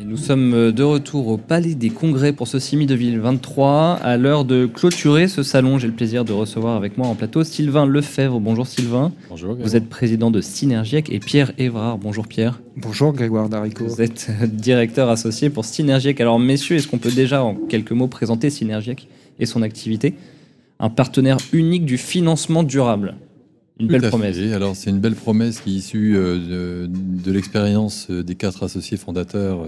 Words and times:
Et 0.00 0.04
nous 0.04 0.16
sommes 0.16 0.72
de 0.72 0.82
retour 0.82 1.28
au 1.28 1.36
Palais 1.36 1.74
des 1.74 1.90
Congrès 1.90 2.32
pour 2.32 2.48
ce 2.48 2.58
CIMI 2.58 2.86
2023. 2.86 3.98
À 4.02 4.16
l'heure 4.16 4.46
de 4.46 4.64
clôturer 4.64 5.28
ce 5.28 5.42
salon, 5.42 5.78
j'ai 5.78 5.86
le 5.86 5.92
plaisir 5.92 6.24
de 6.24 6.32
recevoir 6.32 6.76
avec 6.76 6.96
moi 6.96 7.08
en 7.08 7.14
plateau 7.14 7.44
Sylvain 7.44 7.84
Lefebvre. 7.84 8.40
Bonjour 8.40 8.66
Sylvain. 8.66 9.12
Bonjour. 9.28 9.54
Vous 9.54 9.76
êtes 9.76 9.90
président 9.90 10.30
de 10.30 10.40
Synergiec 10.40 11.12
et 11.12 11.18
Pierre 11.18 11.52
Évrard. 11.58 11.98
Bonjour 11.98 12.26
Pierre. 12.26 12.62
Bonjour 12.78 13.12
Grégoire 13.12 13.50
Darico. 13.50 13.84
Vous 13.84 14.00
êtes 14.00 14.30
directeur 14.44 15.10
associé 15.10 15.50
pour 15.50 15.66
Synergiec. 15.66 16.22
Alors 16.22 16.38
messieurs, 16.38 16.76
est-ce 16.76 16.88
qu'on 16.88 16.96
peut 16.96 17.12
déjà 17.12 17.44
en 17.44 17.54
quelques 17.54 17.92
mots 17.92 18.08
présenter 18.08 18.48
Synergiec 18.48 19.08
et 19.40 19.44
son 19.44 19.60
activité? 19.60 20.14
Un 20.80 20.88
partenaire 20.88 21.36
unique 21.52 21.84
du 21.84 21.98
financement 21.98 22.62
durable. 22.62 23.16
Une 23.82 23.88
Tout 23.88 23.92
belle 23.92 24.04
à 24.04 24.08
promesse. 24.08 24.36
fait. 24.36 24.52
Alors 24.52 24.74
c'est 24.76 24.90
une 24.90 25.00
belle 25.00 25.14
promesse 25.16 25.60
qui 25.60 25.70
est 25.74 25.78
issue 25.78 26.14
euh, 26.16 26.86
de, 26.86 26.90
de 27.24 27.32
l'expérience 27.32 28.06
euh, 28.10 28.22
des 28.22 28.34
quatre 28.36 28.62
associés 28.62 28.96
fondateurs, 28.96 29.62
euh, 29.62 29.66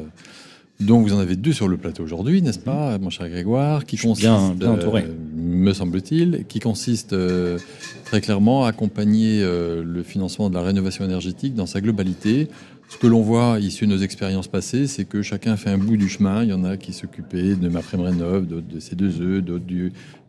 dont 0.81 1.01
vous 1.01 1.13
en 1.13 1.19
avez 1.19 1.37
deux 1.37 1.53
sur 1.53 1.69
le 1.69 1.77
plateau 1.77 2.03
aujourd'hui, 2.05 2.41
n'est-ce 2.43 2.59
pas, 2.59 2.97
mon 2.99 3.11
cher 3.11 3.29
Grégoire, 3.29 3.85
qui 3.85 3.97
suis 3.97 4.09
bien- 4.15 4.55
entouré. 4.73 5.03
euh, 5.03 5.13
me 5.37 5.73
semble-t-il, 5.73 6.45
qui 6.49 6.59
consiste 6.61 7.13
euh, 7.13 7.59
très 8.05 8.21
clairement 8.21 8.65
à 8.65 8.69
accompagner 8.69 9.41
euh, 9.43 9.83
le 9.85 10.03
financement 10.03 10.49
de 10.49 10.55
la 10.55 10.63
rénovation 10.63 11.05
énergétique 11.05 11.55
dans 11.55 11.67
sa 11.67 11.81
globalité. 11.81 12.49
Ce 12.89 12.99
que 12.99 13.07
l'on 13.09 13.23
voit 13.23 13.59
issu 13.59 13.87
de 13.87 13.91
nos 13.93 13.99
expériences 13.99 14.47
passées, 14.47 14.87
c'est 14.87 15.05
que 15.05 15.21
chacun 15.23 15.57
fait 15.57 15.71
un 15.71 15.79
bout 15.79 15.97
du 15.97 16.09
chemin. 16.09 16.43
Il 16.45 16.51
y 16.51 16.53
en 16.53 16.65
a 16.65 16.77
qui 16.77 16.93
s'occupaient 16.93 17.55
de 17.57 17.69
ma 17.69 17.81
prime 17.81 18.01
rénov, 18.03 18.47
d'autres 18.47 18.69
de 18.69 18.79
C2E, 18.79 19.41
d'autres 19.41 19.65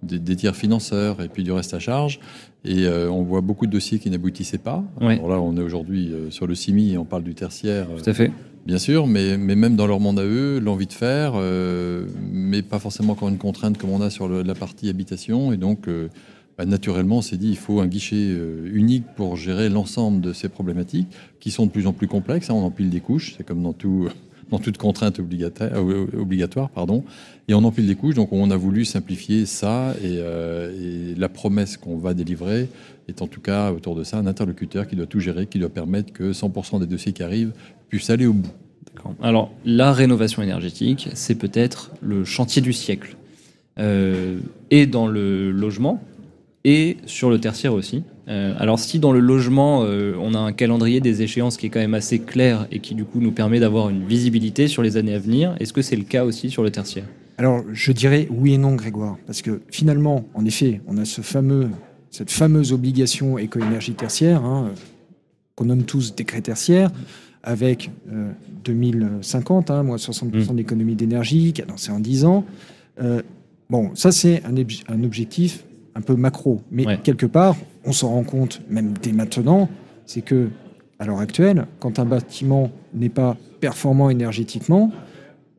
des, 0.02 0.20
des 0.20 0.36
tiers 0.36 0.56
financeurs 0.56 1.22
et 1.22 1.28
puis 1.28 1.44
du 1.44 1.52
reste 1.52 1.74
à 1.74 1.80
charge. 1.80 2.20
Et 2.64 2.86
euh, 2.88 3.10
on 3.12 3.22
voit 3.22 3.42
beaucoup 3.42 3.68
de 3.68 3.72
dossiers 3.72 4.00
qui 4.00 4.10
n'aboutissaient 4.10 4.58
pas. 4.58 4.84
Alors 5.00 5.30
là, 5.30 5.40
on 5.40 5.56
est 5.58 5.62
aujourd'hui 5.62 6.12
euh, 6.12 6.32
sur 6.32 6.48
le 6.48 6.56
CIMI 6.56 6.94
et 6.94 6.98
on 6.98 7.06
parle 7.06 7.24
du 7.24 7.36
tertiaire, 7.36 7.86
euh, 7.92 8.02
Tout 8.02 8.10
à 8.10 8.14
fait. 8.14 8.32
bien 8.66 8.80
sûr, 8.80 9.06
mais, 9.06 9.38
mais 9.38 9.56
même 9.56 9.76
dans 9.76 9.86
leur 9.86 10.00
monde 10.00 10.18
à 10.20 10.24
eux, 10.26 10.60
l'envie 10.60 10.88
de 10.88 10.94
faire, 10.94 11.34
euh, 11.36 12.08
mais 12.32 12.64
pas 12.64 12.80
forcément 12.80 13.14
encore 13.14 13.30
une 13.30 13.38
contrainte 13.38 13.78
comme 13.78 13.92
on 13.92 14.02
a 14.02 14.10
sur 14.10 14.28
le- 14.28 14.42
la 14.42 14.56
partie 14.56 14.90
habitation. 14.90 15.54
Et 15.54 15.58
donc, 15.58 15.88
euh, 15.88 16.08
bah, 16.58 16.66
naturellement, 16.66 17.18
on 17.18 17.22
s'est 17.22 17.38
dit 17.38 17.50
il 17.50 17.58
faut 17.58 17.80
un 17.82 17.88
guichet 17.88 18.16
euh, 18.16 18.70
unique 18.74 19.04
pour 19.16 19.36
gérer 19.36 19.70
l'ensemble 19.70 20.22
de 20.22 20.34
ces 20.34 20.50
problématiques 20.50 21.08
qui 21.40 21.52
sont 21.52 21.66
de 21.66 21.72
plus 21.72 21.88
en 21.88 21.94
plus 21.94 22.08
complexes. 22.08 22.50
hein, 22.50 22.54
on 22.54 22.64
empile 22.64 22.90
des 22.90 23.02
couches, 23.02 23.36
c'est 23.38 23.46
comme 23.46 23.62
dans 23.64 23.74
tout. 23.74 24.08
Dans 24.52 24.60
toute 24.60 24.78
contrainte 24.78 25.18
obligataire- 25.20 25.72
euh, 25.74 26.06
obligatoire, 26.20 26.70
pardon, 26.70 27.04
et 27.48 27.56
on 27.56 27.64
empile 27.64 27.88
des 27.88 27.96
couches. 27.96 28.14
Donc, 28.14 28.32
on 28.32 28.52
a 28.52 28.56
voulu 28.56 28.86
simplifier 28.86 29.48
ça, 29.48 29.96
et, 30.04 30.20
euh, 30.20 31.16
la 31.18 31.30
promesse 31.30 31.78
qu'on 31.78 31.98
va 31.98 32.14
délivrer 32.14 32.70
est 33.08 33.24
en 33.24 33.28
tout 33.28 33.42
cas 33.42 33.72
autour 33.72 33.96
de 33.96 34.04
ça 34.04 34.20
un 34.20 34.28
interlocuteur 34.28 34.88
qui 34.88 34.96
doit 34.96 35.08
tout 35.08 35.20
gérer, 35.20 35.48
qui 35.48 35.58
doit 35.58 35.70
permettre 35.70 36.14
que 36.14 36.32
100% 36.32 36.80
des 36.80 36.86
dossiers 36.86 37.12
qui 37.12 37.24
arrivent 37.24 37.54
puissent 37.90 38.12
aller 38.12 38.28
au 38.28 38.34
bout. 38.34 38.52
Alors, 39.24 39.52
la 39.66 39.92
rénovation 39.92 40.44
énergétique, 40.44 41.10
c'est 41.16 41.34
peut-être 41.36 41.90
le 42.04 42.24
chantier 42.24 42.62
du 42.62 42.72
siècle. 42.72 43.18
Euh, 43.80 44.38
et 44.70 44.86
dans 44.86 45.08
le 45.08 45.50
logement, 45.50 46.04
et 46.66 46.98
sur 47.06 47.30
le 47.30 47.40
tertiaire 47.40 47.74
aussi. 47.74 48.04
Euh, 48.28 48.56
alors, 48.58 48.80
si 48.80 48.98
dans 48.98 49.14
le 49.14 49.20
logement, 49.20 49.84
euh, 49.84 50.16
on 50.20 50.34
a 50.34 50.40
un 50.40 50.52
calendrier 50.52 51.00
des 51.00 51.22
échéances 51.22 51.58
qui 51.58 51.68
est 51.68 51.70
quand 51.70 51.80
même 51.80 51.94
assez 51.94 52.20
clair 52.20 52.68
et 52.72 52.80
qui, 52.80 52.96
du 52.96 53.06
coup, 53.06 53.22
nous 53.22 53.32
permet 53.32 53.60
d'avoir 53.60 53.90
une 53.90 54.04
visibilité 54.06 54.68
sur 54.68 54.82
les 54.82 54.98
années 54.98 55.14
à 55.14 55.20
venir, 55.20 55.56
est-ce 55.60 55.72
que 55.72 55.84
c'est 55.84 55.96
le 55.96 56.04
cas 56.04 56.26
aussi 56.26 56.50
sur 56.50 56.64
le 56.64 56.72
tertiaire? 56.72 57.06
Alors 57.38 57.64
je 57.74 57.92
dirais 57.92 58.28
oui 58.32 58.54
et 58.54 58.58
non 58.58 58.76
Grégoire, 58.76 59.18
parce 59.28 59.42
que 59.42 59.62
finalement, 59.70 60.26
en 60.34 60.46
effet, 60.46 60.82
on 60.88 60.98
a 60.98 61.04
ce 61.04 61.22
fameux, 61.22 61.70
cette 62.10 62.32
fameuse 62.32 62.72
obligation 62.72 63.38
éco-énergie 63.38 63.94
tertiaire, 63.94 64.44
hein, 64.44 64.70
euh, 64.70 64.76
qu'on 65.56 65.66
nomme 65.66 65.84
tous 65.84 66.16
décret 66.16 66.42
tertiaire, 66.42 66.92
avec 67.44 67.92
euh, 68.12 68.32
2050, 68.64 69.70
hein, 69.70 69.84
moins 69.84 69.98
60% 69.98 70.56
d'économie 70.56 70.96
d'énergie, 70.96 71.54
cadencé 71.54 71.92
en 71.92 72.00
10 72.00 72.26
ans. 72.26 72.46
Bon, 73.70 73.92
ça 73.96 74.12
c'est 74.12 74.42
un 74.46 75.04
objectif 75.04 75.66
un 75.96 76.02
peu 76.02 76.16
macro, 76.16 76.62
mais 76.72 76.86
Ouais. 76.86 77.00
quelque 77.04 77.26
part, 77.26 77.56
on 77.86 77.92
s'en 77.94 78.10
rend 78.10 78.24
compte, 78.24 78.62
même 78.70 78.94
dès 79.02 79.12
maintenant, 79.14 79.70
c'est 80.06 80.22
que 80.22 80.50
à 81.00 81.06
l'heure 81.06 81.20
actuelle, 81.20 81.66
quand 81.80 82.00
un 82.00 82.06
bâtiment 82.06 82.70
n'est 82.94 83.10
pas 83.10 83.36
performant 83.60 84.10
énergétiquement, 84.10 84.92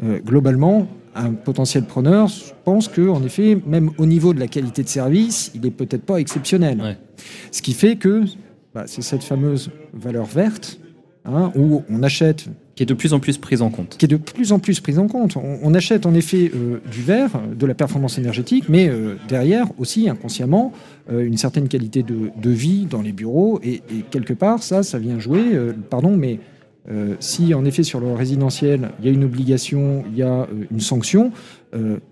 euh, 0.03 0.19
globalement, 0.21 0.87
un 1.15 1.33
potentiel 1.33 1.85
preneur 1.85 2.29
pense 2.65 2.89
que, 2.89 3.09
en 3.09 3.23
effet, 3.25 3.59
même 3.67 3.91
au 3.99 4.05
niveau 4.07 4.35
de 4.35 4.41
la 4.41 4.49
qualité 4.49 4.83
de 4.83 4.89
service, 4.89 5.51
il 5.55 5.65
est 5.67 5.71
peut-être 5.71 6.03
pas 6.05 6.19
exceptionnel. 6.19 6.81
Ouais. 6.81 6.97
Ce 7.51 7.63
qui 7.63 7.73
fait 7.73 7.97
que 7.97 8.25
bah, 8.75 8.85
c'est 8.87 9.01
cette 9.03 9.23
fameuse 9.25 9.71
valeur 9.95 10.27
verte 10.27 10.79
hein, 11.25 11.51
où 11.57 11.83
on 11.89 12.03
achète, 12.03 12.47
Qui 12.77 12.83
est 12.83 12.87
de 12.87 12.95
plus 12.95 13.15
en 13.15 13.21
plus 13.21 13.39
prise 13.39 13.63
en 13.63 13.71
compte. 13.71 13.97
qui 13.97 14.05
est 14.05 14.09
de 14.09 14.17
plus 14.17 14.53
en 14.53 14.59
plus 14.59 14.81
prise 14.81 14.99
en 14.99 15.09
compte. 15.09 15.37
On, 15.37 15.75
achète 15.75 16.05
en 16.05 16.15
effet 16.15 16.53
euh, 16.55 16.79
du 16.91 17.01
verre, 17.01 17.31
de 17.59 17.65
la 17.65 17.75
performance 17.75 18.19
énergétique, 18.19 18.69
mais 18.69 18.89
euh, 18.89 19.17
derrière 19.29 19.67
aussi 19.79 20.11
inconsciemment 20.11 20.73
euh, 21.11 21.25
une 21.25 21.39
certaine 21.39 21.69
qualité 21.69 22.03
de, 22.03 22.51
vie 22.51 22.85
dans 22.85 23.01
les 23.01 23.13
bureaux 23.13 23.61
et, 23.63 23.77
et 23.91 24.03
quelque 24.11 24.35
part 24.35 24.63
ça, 24.63 24.83
ça 24.83 24.99
vient 24.99 25.19
jouer. 25.19 25.43
pardon, 25.91 26.17
mais 26.17 26.39
si 27.19 27.53
en 27.55 27.65
effet 27.65 27.83
sur 27.83 27.99
le 27.99 28.13
résidentiel 28.13 28.91
il 29.01 29.07
y 29.07 29.09
a 29.09 29.13
une 29.13 29.25
obligation, 29.25 30.05
il 30.13 30.19
y 30.19 30.23
a 30.23 30.47
une 30.71 30.81
sanction, 30.81 31.33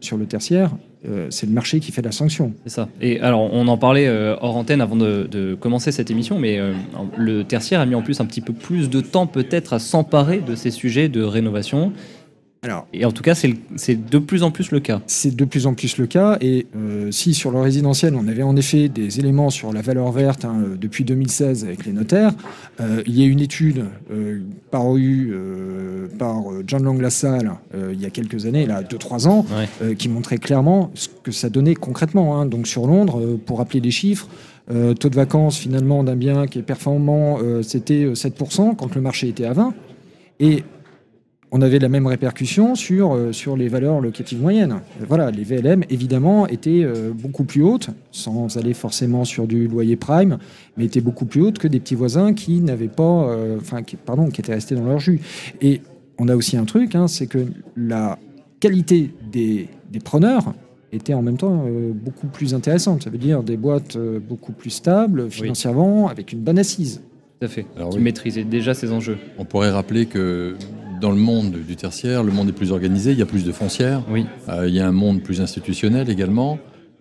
sur 0.00 0.16
le 0.16 0.26
tertiaire, 0.26 0.72
euh, 1.06 1.26
c'est 1.30 1.46
le 1.46 1.52
marché 1.52 1.80
qui 1.80 1.92
fait 1.92 2.02
la 2.02 2.12
sanction. 2.12 2.52
C'est 2.64 2.72
ça. 2.72 2.88
Et 3.00 3.20
alors, 3.20 3.52
on 3.52 3.68
en 3.68 3.76
parlait 3.76 4.06
euh, 4.06 4.36
hors 4.40 4.56
antenne 4.56 4.80
avant 4.80 4.96
de, 4.96 5.56
commencer 5.60 5.92
cette 5.92 6.10
émission, 6.10 6.38
mais 6.38 6.58
euh, 6.58 6.72
le 7.16 7.44
tertiaire 7.44 7.80
a 7.80 7.86
mis 7.86 7.94
en 7.94 8.02
plus 8.02 8.20
un 8.20 8.26
petit 8.26 8.40
peu 8.40 8.52
plus 8.52 8.90
de 8.90 9.00
temps 9.00 9.26
peut-être 9.26 9.72
à 9.72 9.78
s'emparer 9.78 10.38
de 10.38 10.54
ces 10.54 10.70
sujets 10.70 11.08
de 11.08 11.22
rénovation. 11.22 11.92
Alors, 12.64 12.86
Et 12.92 13.04
en 13.04 13.12
tout 13.12 13.22
cas, 13.22 13.34
c'est 13.34 14.10
de 14.10 14.18
plus 14.18 14.42
en 14.42 14.50
plus 14.50 14.70
le 14.70 14.80
cas. 14.80 15.00
C'est 15.06 15.36
de 15.36 15.44
plus 15.44 15.66
en 15.66 15.74
plus 15.74 15.98
le 15.98 16.06
cas. 16.06 16.38
Et 16.40 16.66
euh, 16.74 17.10
si 17.10 17.34
sur 17.34 17.50
le 17.50 17.60
résidentiel, 17.60 18.14
on 18.16 18.26
avait 18.26 18.42
en 18.42 18.56
effet 18.56 18.88
des 18.88 19.20
éléments 19.20 19.50
sur 19.50 19.72
la 19.72 19.82
valeur 19.82 20.10
verte 20.12 20.44
hein, 20.46 20.56
euh, 20.64 20.76
depuis 20.76 21.04
2016 21.04 21.64
avec 21.64 21.84
les 21.84 21.92
notaires, 21.92 22.32
euh, 22.80 23.02
il 23.06 23.18
y 23.18 23.22
a 23.22 23.26
une 23.26 23.40
étude 23.40 23.84
euh, 24.10 24.40
parue 24.70 25.32
par 26.18 26.42
John 26.66 26.82
Lang 26.84 27.00
LaSalle 27.00 27.52
il 27.92 28.00
y 28.00 28.06
a 28.06 28.10
quelques 28.10 28.46
années, 28.46 28.66
là, 28.66 28.82
2-3 28.82 29.28
ans, 29.28 29.44
Ouais. 29.54 29.94
qui 29.94 30.08
montrait 30.08 30.38
clairement 30.38 30.90
ce 30.94 31.08
que 31.22 31.30
ça 31.32 31.48
donnait 31.50 31.74
concrètement. 31.74 32.40
hein. 32.40 32.46
Donc 32.46 32.66
sur 32.66 32.86
Londres, 32.86 33.38
pour 33.46 33.58
rappeler 33.58 33.80
les 33.80 33.90
chiffres, 33.90 34.26
taux 34.68 35.08
de 35.10 35.14
vacances 35.14 35.58
finalement 35.58 36.02
d'un 36.02 36.16
bien 36.16 36.46
qui 36.46 36.58
est 36.58 36.62
performant, 36.62 37.38
c'était 37.62 38.04
euh, 38.04 38.14
7% 38.14 38.74
quand 38.76 38.94
le 38.94 39.00
marché 39.00 39.28
était 39.28 39.44
à 39.44 39.52
20%. 39.52 39.72
Et 40.40 40.64
on 41.56 41.62
avait 41.62 41.78
la 41.78 41.88
même 41.88 42.08
répercussion 42.08 42.74
sur, 42.74 43.14
euh, 43.14 43.32
sur 43.32 43.56
les 43.56 43.68
valeurs 43.68 44.00
locatives 44.00 44.42
moyennes. 44.42 44.80
Voilà, 45.08 45.30
les 45.30 45.44
VLM, 45.44 45.84
évidemment, 45.88 46.48
étaient 46.48 46.82
euh, 46.82 47.12
beaucoup 47.14 47.44
plus 47.44 47.62
hautes, 47.62 47.90
sans 48.10 48.56
aller 48.56 48.74
forcément 48.74 49.24
sur 49.24 49.46
du 49.46 49.68
loyer 49.68 49.94
prime, 49.94 50.38
mais 50.76 50.86
étaient 50.86 51.00
beaucoup 51.00 51.26
plus 51.26 51.42
hautes 51.42 51.58
que 51.58 51.68
des 51.68 51.78
petits 51.78 51.94
voisins 51.94 52.34
qui 52.34 52.60
n'avaient 52.60 52.88
pas, 52.88 53.28
euh, 53.28 53.58
enfin, 53.60 53.84
qui, 53.84 53.94
pardon, 53.94 54.30
qui 54.30 54.40
étaient 54.40 54.52
restés 54.52 54.74
dans 54.74 54.84
leur 54.84 54.98
jus. 54.98 55.20
Et 55.62 55.80
on 56.18 56.26
a 56.26 56.34
aussi 56.34 56.56
un 56.56 56.64
truc, 56.64 56.96
hein, 56.96 57.06
c'est 57.06 57.28
que 57.28 57.46
la 57.76 58.18
qualité 58.58 59.14
des, 59.30 59.68
des 59.92 60.00
preneurs 60.00 60.54
était 60.94 61.14
en 61.14 61.22
même 61.22 61.36
temps 61.36 61.66
euh, 61.66 61.92
beaucoup 61.92 62.26
plus 62.26 62.54
intéressante. 62.54 63.04
Ça 63.04 63.10
veut 63.10 63.18
dire 63.18 63.42
des 63.42 63.56
boîtes 63.56 63.96
euh, 63.96 64.18
beaucoup 64.18 64.52
plus 64.52 64.70
stables 64.70 65.30
financièrement, 65.30 66.08
avec 66.08 66.32
une 66.32 66.40
bonne 66.40 66.58
assise. 66.58 67.00
Tout 67.40 67.46
à 67.46 67.48
fait. 67.48 67.66
Alors 67.76 67.90
qui 67.90 67.98
oui. 67.98 68.02
maîtrisait 68.02 68.44
déjà 68.44 68.74
ces 68.74 68.92
enjeux. 68.92 69.18
On 69.38 69.44
pourrait 69.44 69.70
rappeler 69.70 70.06
que 70.06 70.56
dans 71.04 71.10
le 71.10 71.16
monde 71.18 71.58
du 71.68 71.76
tertiaire, 71.76 72.22
le 72.22 72.32
monde 72.32 72.48
est 72.48 72.52
plus 72.52 72.72
organisé, 72.72 73.12
il 73.12 73.18
y 73.18 73.22
a 73.22 73.26
plus 73.26 73.44
de 73.44 73.52
foncières, 73.52 74.00
Oui. 74.10 74.24
euh, 74.48 74.66
il 74.66 74.74
y 74.74 74.80
a 74.80 74.88
un 74.88 74.92
monde 74.92 75.20
plus 75.20 75.42
institutionnel 75.42 76.08
également, 76.08 76.58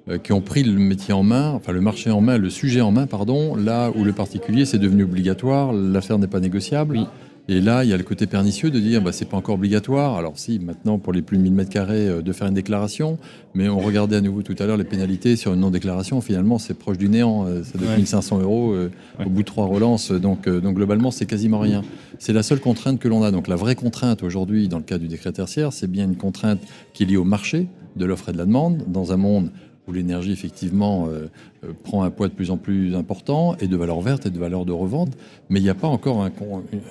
euh, 0.10 0.18
qui 0.18 0.34
ont 0.34 0.42
pris 0.42 0.62
le 0.64 0.78
métier 0.78 1.14
en 1.14 1.24
main, 1.24 1.52
enfin 1.52 1.72
le 1.72 1.80
marché 1.80 2.12
en 2.12 2.20
main, 2.20 2.38
le 2.38 2.50
sujet 2.50 2.82
en 2.82 2.92
main, 2.92 3.08
pardon, 3.08 3.56
là 3.56 3.92
où 3.96 4.04
le 4.04 4.12
particulier 4.12 4.66
c'est 4.66 4.78
devenu 4.78 5.04
obligatoire, 5.04 5.72
l'affaire 5.72 6.20
n'est 6.20 6.28
pas 6.28 6.42
négociable. 6.42 6.98
Oui. 6.98 7.06
Et 7.50 7.60
là, 7.60 7.84
il 7.84 7.90
y 7.90 7.94
a 7.94 7.98
le 7.98 8.04
côté 8.04 8.26
pernicieux 8.26 8.72
de 8.72 8.80
dire, 8.80 9.02
bah, 9.02 9.12
c'est 9.12 9.26
pas 9.28 9.36
encore 9.36 9.56
obligatoire. 9.56 10.16
Alors 10.16 10.34
si, 10.38 10.60
maintenant, 10.60 10.98
pour 10.98 11.12
les 11.12 11.22
plus 11.22 11.38
de 11.38 11.42
1000 11.44 11.52
mètres 11.54 11.70
carrés, 11.70 12.08
euh, 12.08 12.22
de 12.22 12.32
faire 12.32 12.48
une 12.48 12.54
déclaration, 12.54 13.18
mais 13.54 13.68
on 13.68 13.80
regardait 13.80 14.16
à 14.16 14.22
nouveau 14.22 14.44
tout 14.44 14.56
à 14.60 14.66
l'heure 14.66 14.78
les 14.78 14.86
pénalités 14.86 15.36
sur 15.36 15.54
une 15.54 15.60
non-déclaration. 15.60 16.22
Finalement, 16.22 16.58
c'est 16.58 16.74
proche 16.74 16.98
du 16.98 17.10
néant. 17.10 17.46
euh, 17.46 17.62
Ça 17.64 17.78
doit 17.78 17.88
être 17.88 17.92
Ouais. 17.92 17.98
1500 17.98 18.40
euros 18.40 18.72
euh, 18.72 18.90
Ouais. 19.20 19.26
au 19.26 19.30
bout 19.30 19.42
de 19.42 19.46
trois 19.48 19.66
relances. 19.66 20.12
Donc, 20.12 20.48
euh, 20.48 20.62
donc 20.62 20.76
globalement, 20.76 21.12
c'est 21.12 21.26
quasiment 21.26 21.60
rien. 21.60 21.82
C'est 22.18 22.32
la 22.32 22.44
seule 22.44 22.62
contrainte 22.62 23.00
que 23.00 23.10
l'on 23.10 23.24
a. 23.24 23.32
Donc 23.32 23.50
la 23.50 23.58
vraie 23.58 23.76
contrainte 23.76 24.24
aujourd'hui, 24.24 24.70
dans 24.70 24.78
le 24.78 24.84
cas 24.84 24.98
du 24.98 25.10
décret 25.10 25.34
tertiaire, 25.34 25.74
c'est 25.74 25.92
bien 25.92 26.06
une 26.06 26.16
contrainte 26.16 26.62
qui 26.94 27.04
est 27.04 27.08
liée 27.08 27.18
au 27.18 27.26
marché 27.26 27.68
de 27.98 28.06
l'offre 28.06 28.30
et 28.30 28.32
de 28.32 28.38
la 28.38 28.46
demande, 28.46 28.86
dans 28.88 29.12
un 29.12 29.18
monde 29.18 29.50
où 29.88 29.92
l'énergie, 29.92 30.32
effectivement, 30.32 31.08
euh, 31.08 31.30
euh, 31.64 31.74
prend 31.84 32.04
un 32.04 32.10
poids 32.10 32.28
de 32.28 32.34
plus 32.34 32.52
en 32.52 32.58
plus 32.58 32.96
important 32.96 33.56
et 33.58 33.68
de 33.68 33.76
valeur 33.76 34.02
verte 34.02 34.26
et 34.26 34.30
de 34.30 34.40
valeur 34.40 34.66
de 34.66 34.72
revente, 34.72 35.12
mais 35.50 35.60
il 35.60 35.64
n'y 35.64 35.70
a 35.70 35.76
pas 35.76 35.88
encore 35.88 36.24
un, 36.24 36.32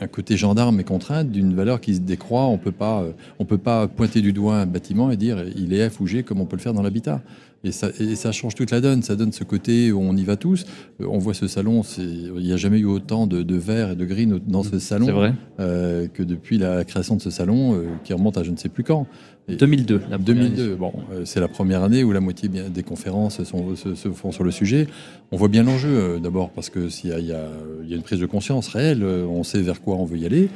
un, 0.01 0.07
côté 0.07 0.37
gendarme 0.37 0.79
et 0.81 0.85
contrainte 0.85 1.31
d'une 1.31 1.55
valeur 1.55 1.81
qui 1.81 1.95
se 1.95 2.01
décroît. 2.01 2.47
On 2.47 2.61
euh, 2.65 3.13
on 3.39 3.45
peut 3.45 3.59
pas 3.59 3.89
pointer 3.89 4.21
du 4.21 4.33
doigt 4.33 4.57
un 4.57 4.67
bâtiment 4.67 5.11
et 5.11 5.17
dire 5.17 5.45
il 5.57 5.73
est 5.73 5.89
F 5.89 6.01
ou 6.01 6.07
G 6.07 6.23
comme 6.23 6.41
on 6.41 6.47
peut 6.47 6.57
le 6.57 6.63
faire 6.63 6.75
dans 6.75 6.83
l'habitat. 6.83 7.23
Et 7.65 7.71
ça, 7.71 7.89
et 8.01 8.17
ça, 8.17 8.33
change 8.33 8.55
toute 8.55 8.71
la 8.71 8.81
donne. 8.81 9.03
Ça 9.03 9.15
donne 9.15 9.33
ce 9.33 9.45
côté 9.45 9.93
où 9.93 10.01
on 10.01 10.17
y 10.17 10.25
va 10.25 10.37
tous. 10.37 10.67
Euh, 11.01 11.07
on 11.09 11.19
voit 11.19 11.35
ce 11.35 11.47
salon. 11.47 11.83
Il 11.99 12.33
n'y 12.33 12.53
a 12.53 12.57
jamais 12.57 12.79
eu 12.79 12.87
autant 12.87 13.27
de, 13.27 13.43
de, 13.43 13.55
vert 13.57 13.93
et 13.93 13.97
de 13.97 14.05
green 14.05 14.41
dans 14.47 14.63
ce 14.63 14.79
salon 14.79 15.07
vrai. 15.13 15.35
Euh, 15.61 16.09
que 16.13 16.23
depuis 16.23 16.59
la 16.59 16.85
création 16.85 17.17
de 17.17 17.23
ce 17.23 17.31
salon, 17.31 17.75
euh, 17.75 17.85
qui 18.05 18.13
remonte 18.13 18.37
à 18.37 18.43
je 18.43 18.51
ne 18.51 18.57
sais 18.57 18.69
plus 18.69 18.83
quand. 18.83 19.07
Et 19.49 19.57
2002. 19.57 20.03
La 20.11 20.19
2002. 20.19 20.75
Bon, 20.75 20.93
euh, 21.13 21.23
c'est 21.25 21.41
la 21.41 21.49
première 21.49 21.85
année 21.85 22.03
où 22.03 22.13
la 22.13 22.21
moitié 22.21 22.49
des 22.49 22.83
conférences 22.83 23.43
sont, 23.45 23.77
se, 23.77 23.95
se, 23.95 24.09
font 24.09 24.33
sur 24.33 24.45
le 24.45 24.51
sujet. 24.51 24.89
On 25.31 25.37
voit 25.37 25.49
bien 25.49 25.63
l'enjeu 25.63 26.19
d'abord 26.21 26.51
parce 26.51 26.69
que 26.69 26.89
s'il 26.89 27.11
y, 27.11 27.27
y, 27.27 27.33
a 27.33 27.97
une 27.97 28.03
prise 28.03 28.21
de 28.21 28.27
conscience 28.27 28.69
réelle, 28.69 29.05
on 29.05 29.43
sait 29.45 29.63
vers 29.63 29.81
quoi 29.81 29.97
on 29.97 30.05
veut 30.05 30.19
y 30.19 30.27
aller. 30.27 30.49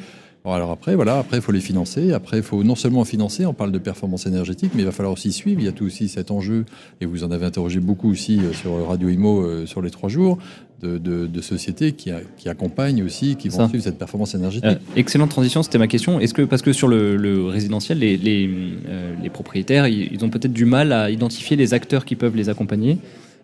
Bon, 0.46 0.52
alors 0.52 0.70
après, 0.70 0.94
voilà, 0.94 1.18
après, 1.18 1.38
il 1.38 1.42
faut 1.42 1.50
les 1.50 1.60
financer. 1.60 2.12
Après, 2.12 2.36
il 2.36 2.42
faut 2.44 2.62
non 2.62 2.76
seulement 2.76 3.04
financer, 3.04 3.44
on 3.44 3.52
parle 3.52 3.72
de 3.72 3.78
performance 3.78 4.26
énergétique, 4.26 4.70
mais 4.76 4.82
il 4.82 4.84
va 4.86 4.92
falloir 4.92 5.12
aussi 5.12 5.32
suivre. 5.32 5.60
Il 5.60 5.64
y 5.64 5.68
a 5.68 5.72
tout 5.72 5.84
aussi 5.84 6.06
cet 6.08 6.30
enjeu, 6.30 6.64
et 7.00 7.04
vous 7.04 7.24
en 7.24 7.32
avez 7.32 7.44
interrogé 7.46 7.80
beaucoup 7.80 8.08
aussi 8.08 8.40
sur 8.52 8.86
Radio 8.86 9.08
Imo 9.08 9.66
sur 9.66 9.82
les 9.82 9.90
trois 9.90 10.08
jours, 10.08 10.38
de, 10.80 10.98
de, 10.98 11.26
de 11.26 11.40
sociétés 11.40 11.92
qui, 11.92 12.10
a, 12.10 12.20
qui, 12.36 12.48
accompagnent 12.48 13.02
aussi, 13.02 13.36
qui 13.36 13.48
vont 13.48 13.58
Ça. 13.58 13.68
suivre 13.68 13.82
cette 13.82 13.98
performance 13.98 14.34
énergétique. 14.34 14.70
Euh, 14.70 14.76
excellente 14.94 15.30
transition, 15.30 15.62
c'était 15.62 15.78
ma 15.78 15.88
question. 15.88 16.20
Est-ce 16.20 16.34
que, 16.34 16.42
parce 16.42 16.62
que 16.62 16.72
sur 16.72 16.88
le, 16.88 17.16
le 17.16 17.46
résidentiel, 17.46 17.98
les, 17.98 18.16
les, 18.16 18.48
euh, 18.88 19.14
les 19.22 19.30
propriétaires, 19.30 19.86
ils, 19.88 20.24
ont 20.24 20.28
peut-être 20.28 20.52
du 20.52 20.64
mal 20.64 20.92
à 20.92 21.10
identifier 21.10 21.56
les 21.56 21.74
acteurs 21.74 22.04
qui 22.04 22.14
peuvent 22.14 22.36
les 22.36 22.48
accompagner. 22.48 22.98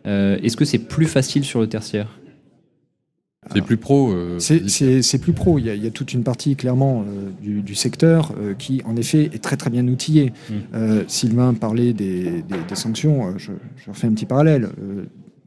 Euh, 0.07 0.39
Est-ce 0.43 0.57
que 0.57 0.65
c'est 0.65 0.79
plus 0.79 1.07
facile 1.07 1.45
sur 1.45 1.61
le 1.61 1.67
tertiaire? 1.69 2.09
C'est 3.51 3.63
plus 3.63 3.77
pro. 3.77 4.13
Euh, 4.13 4.39
c'est 4.39 5.19
plus 5.19 5.33
pro. 5.33 5.59
Il 5.59 5.67
y, 5.67 5.71
a, 5.71 5.75
il 5.75 5.83
y, 5.83 5.87
a, 5.87 5.91
toute 5.91 6.13
une 6.13 6.23
partie 6.23 6.55
clairement 6.57 7.05
euh, 7.07 7.31
du, 7.41 7.63
du, 7.63 7.75
secteur 7.75 8.33
euh, 8.39 8.55
qui, 8.55 8.83
en 8.85 8.97
effet, 8.97 9.31
est 9.33 9.43
très 9.43 9.57
très 9.57 9.71
bien 9.71 9.87
outillée. 9.89 10.33
Mmh. 10.51 10.55
Sylvain 11.09 11.55
parlait 11.55 11.93
des, 11.93 12.43
des, 12.43 12.63
des 12.69 12.75
sanctions. 12.75 13.37
Je, 13.39 13.53
je, 13.77 13.91
refais 13.91 14.07
un 14.07 14.13
petit 14.13 14.27
parallèle 14.27 14.69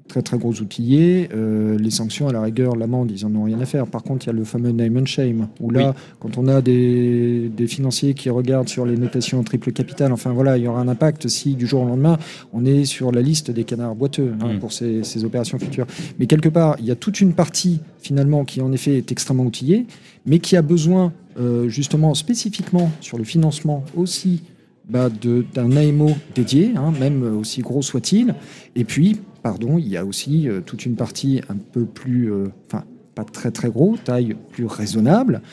très 0.08 0.22
très 0.22 0.38
gros 0.38 0.54
outillés. 0.54 1.30
Euh, 1.34 1.78
les 1.78 1.90
sanctions, 1.90 2.28
à 2.28 2.34
la 2.34 2.42
rigueur, 2.42 2.76
l'amende, 2.76 3.12
ils 3.12 3.26
en 3.26 3.36
ont 3.36 3.44
rien 3.44 3.60
à 3.60 3.66
faire. 3.66 3.88
Par 3.88 4.04
contre, 4.04 4.26
il 4.26 4.28
y 4.28 4.30
a 4.30 4.34
le 4.34 4.44
fameux 4.44 4.72
name 4.72 4.98
and 4.98 5.06
shame, 5.06 5.48
où 5.60 5.70
là, 5.70 5.90
oui. 5.90 6.04
quand 6.20 6.38
on 6.38 6.48
a 6.48 6.62
des, 6.62 7.50
des, 7.50 7.68
financiers 7.68 8.14
qui 8.14 8.30
regardent 8.30 8.70
sur 8.70 8.86
les 8.86 8.98
notations 8.98 9.44
triple 9.44 9.72
capital, 9.72 10.12
enfin 10.14 10.32
voilà, 10.32 10.58
il 10.58 10.64
y 10.64 10.68
aura 10.68 10.82
un 10.82 10.88
impact 10.88 11.28
si 11.28 11.56
du 11.56 11.66
jour 11.66 11.82
au 11.82 11.86
lendemain, 11.86 12.18
on 12.54 12.66
est 12.66 12.86
sur 12.86 13.12
la 13.12 13.22
liste 13.22 13.52
des 13.52 13.64
canards 13.64 13.96
boiteux 13.96 14.34
hein, 14.42 14.54
mmh. 14.54 14.60
pour 14.60 14.72
ces, 14.72 15.04
ces, 15.04 15.26
opérations 15.26 15.58
futures. 15.60 15.88
Mais 16.20 16.28
quelque 16.28 16.50
part, 16.50 16.76
il 16.80 16.86
y 16.86 16.92
a 16.92 16.96
toute 16.96 17.22
une 17.22 17.34
partie 17.34 17.82
finalement 18.00 18.46
qui 18.46 18.62
en 18.62 18.72
effet 18.72 18.98
est 18.98 19.12
extrêmement 19.12 19.46
outillée, 19.46 19.88
mais 20.26 20.40
qui 20.40 20.56
a 20.56 20.62
besoin 20.62 21.14
euh, 21.38 21.68
justement 21.68 22.14
spécifiquement 22.14 22.92
sur 23.02 23.18
le 23.18 23.24
financement 23.24 23.84
aussi 23.96 24.44
bah, 24.88 25.10
d'un 25.10 25.76
AMO 25.76 26.12
dédié, 26.36 26.72
hein, 26.76 26.94
même 27.00 27.38
aussi 27.38 27.62
gros 27.62 27.82
soit-il. 27.82 28.36
Et 28.76 28.84
puis, 28.84 29.20
pardon, 29.46 29.78
il 29.78 29.88
y 29.88 29.96
a 29.96 30.04
aussi 30.04 30.50
euh, 30.50 30.60
toute 30.66 30.88
une 30.88 30.96
partie 30.96 31.40
un 31.50 31.58
peu 31.72 31.86
plus, 31.86 32.34
euh, 32.34 32.48
enfin, 32.66 32.84
pas 33.14 33.24
très 33.24 33.52
très 33.52 33.70
gros, 33.70 33.96
taille 34.04 34.36
plus 34.52 34.66
raisonnable, 34.66 35.44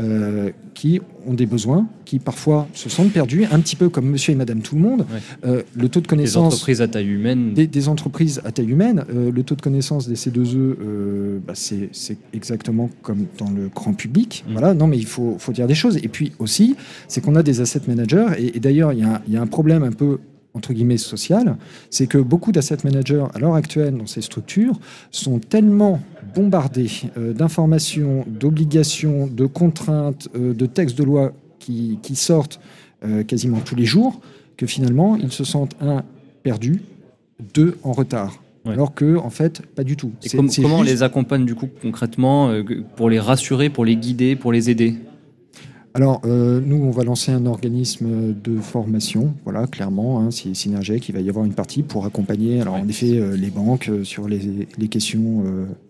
euh, 0.00 0.50
qui 0.74 1.00
ont 1.24 1.32
des 1.32 1.46
besoins, 1.46 1.86
qui 2.04 2.18
parfois 2.18 2.66
se 2.72 2.88
sentent 2.88 3.12
perdus, 3.12 3.44
un 3.44 3.60
petit 3.60 3.76
peu 3.76 3.88
comme 3.88 4.06
monsieur 4.10 4.32
et 4.32 4.34
madame 4.34 4.62
tout 4.62 4.74
le 4.74 4.80
monde. 4.80 5.06
Ouais. 5.44 5.64
Le 5.76 5.88
taux 5.88 6.00
de 6.00 6.08
connaissance. 6.08 6.48
Des 6.48 6.54
entreprises 6.54 6.82
à 6.82 6.88
taille 6.88 7.06
humaine. 7.06 7.54
Des, 7.54 7.68
des 7.68 7.88
entreprises 7.88 8.42
à 8.44 8.50
taille 8.50 8.68
humaine. 8.68 9.04
Le 9.08 9.42
taux 9.44 9.54
de 9.54 9.62
connaissance 9.62 10.08
des 10.08 10.16
C2E, 10.16 11.38
bah, 11.46 11.54
c'est 11.54 12.18
exactement 12.34 12.90
comme 13.02 13.26
dans 13.38 13.50
le 13.50 13.68
grand 13.68 13.94
public. 13.94 14.44
Mmh. 14.44 14.52
Voilà, 14.52 14.74
non, 14.74 14.88
mais 14.88 14.98
il 14.98 15.06
faut, 15.06 15.36
faut, 15.38 15.52
dire 15.52 15.68
des 15.68 15.76
choses. 15.76 15.98
Et 15.98 16.08
puis 16.08 16.32
aussi, 16.40 16.74
c'est 17.06 17.20
qu'on 17.20 17.36
a 17.36 17.44
des 17.44 17.60
asset 17.60 17.82
managers. 17.86 18.26
Et, 18.38 18.56
et 18.56 18.60
d'ailleurs, 18.60 18.92
il 18.92 18.98
y, 18.98 19.32
y, 19.32 19.36
a 19.36 19.40
un 19.40 19.46
problème 19.46 19.84
un 19.84 19.92
peu 19.92 20.18
entre 20.56 20.72
guillemets 20.72 20.96
social, 20.96 21.56
c'est 21.90 22.06
que 22.06 22.18
beaucoup 22.18 22.50
d'asset 22.50 22.78
managers 22.82 23.24
à 23.34 23.38
l'heure 23.38 23.54
actuelle 23.54 23.96
dans 23.96 24.06
ces 24.06 24.22
structures 24.22 24.80
sont 25.10 25.38
tellement 25.38 26.00
bombardés 26.34 26.90
euh, 27.16 27.32
d'informations, 27.32 28.24
d'obligations, 28.26 29.26
de 29.26 29.46
contraintes, 29.46 30.28
euh, 30.34 30.54
de 30.54 30.66
textes 30.66 30.96
de 30.96 31.04
loi 31.04 31.32
qui, 31.58 31.98
qui 32.02 32.16
sortent 32.16 32.58
euh, 33.04 33.22
quasiment 33.22 33.60
tous 33.60 33.76
les 33.76 33.84
jours, 33.84 34.20
que 34.56 34.66
finalement 34.66 35.16
ils 35.16 35.32
se 35.32 35.44
sentent 35.44 35.76
un 35.80 36.02
perdus, 36.42 36.80
deux 37.54 37.76
en 37.82 37.92
retard. 37.92 38.42
Ouais. 38.64 38.72
Alors 38.72 38.94
que, 38.94 39.16
en 39.16 39.30
fait, 39.30 39.62
pas 39.76 39.84
du 39.84 39.96
tout. 39.96 40.10
Et 40.24 40.28
com 40.30 40.38
comment 40.38 40.50
juste... 40.50 40.66
on 40.66 40.82
les 40.82 41.02
accompagne 41.04 41.44
du 41.44 41.54
coup 41.54 41.68
concrètement 41.80 42.50
pour 42.96 43.08
les 43.10 43.20
rassurer, 43.20 43.70
pour 43.70 43.84
les 43.84 43.94
guider, 43.94 44.34
pour 44.34 44.50
les 44.50 44.70
aider? 44.70 44.96
Alors, 45.96 46.20
euh, 46.26 46.60
nous, 46.62 46.76
on 46.76 46.90
va 46.90 47.04
lancer 47.04 47.32
un 47.32 47.46
organisme 47.46 48.34
de 48.34 48.58
formation, 48.58 49.32
voilà, 49.44 49.66
clairement, 49.66 50.20
hein, 50.20 50.30
c'est 50.30 50.52
Synergec, 50.52 51.08
il 51.08 51.14
va 51.14 51.22
y 51.22 51.30
avoir 51.30 51.46
une 51.46 51.54
partie 51.54 51.82
pour 51.82 52.04
accompagner, 52.04 52.60
alors 52.60 52.74
ouais. 52.74 52.82
en 52.82 52.88
effet, 52.88 53.18
euh, 53.18 53.34
les 53.34 53.48
banques 53.48 53.88
euh, 53.88 54.04
sur 54.04 54.28
les, 54.28 54.68
les 54.76 54.88
questions 54.88 55.42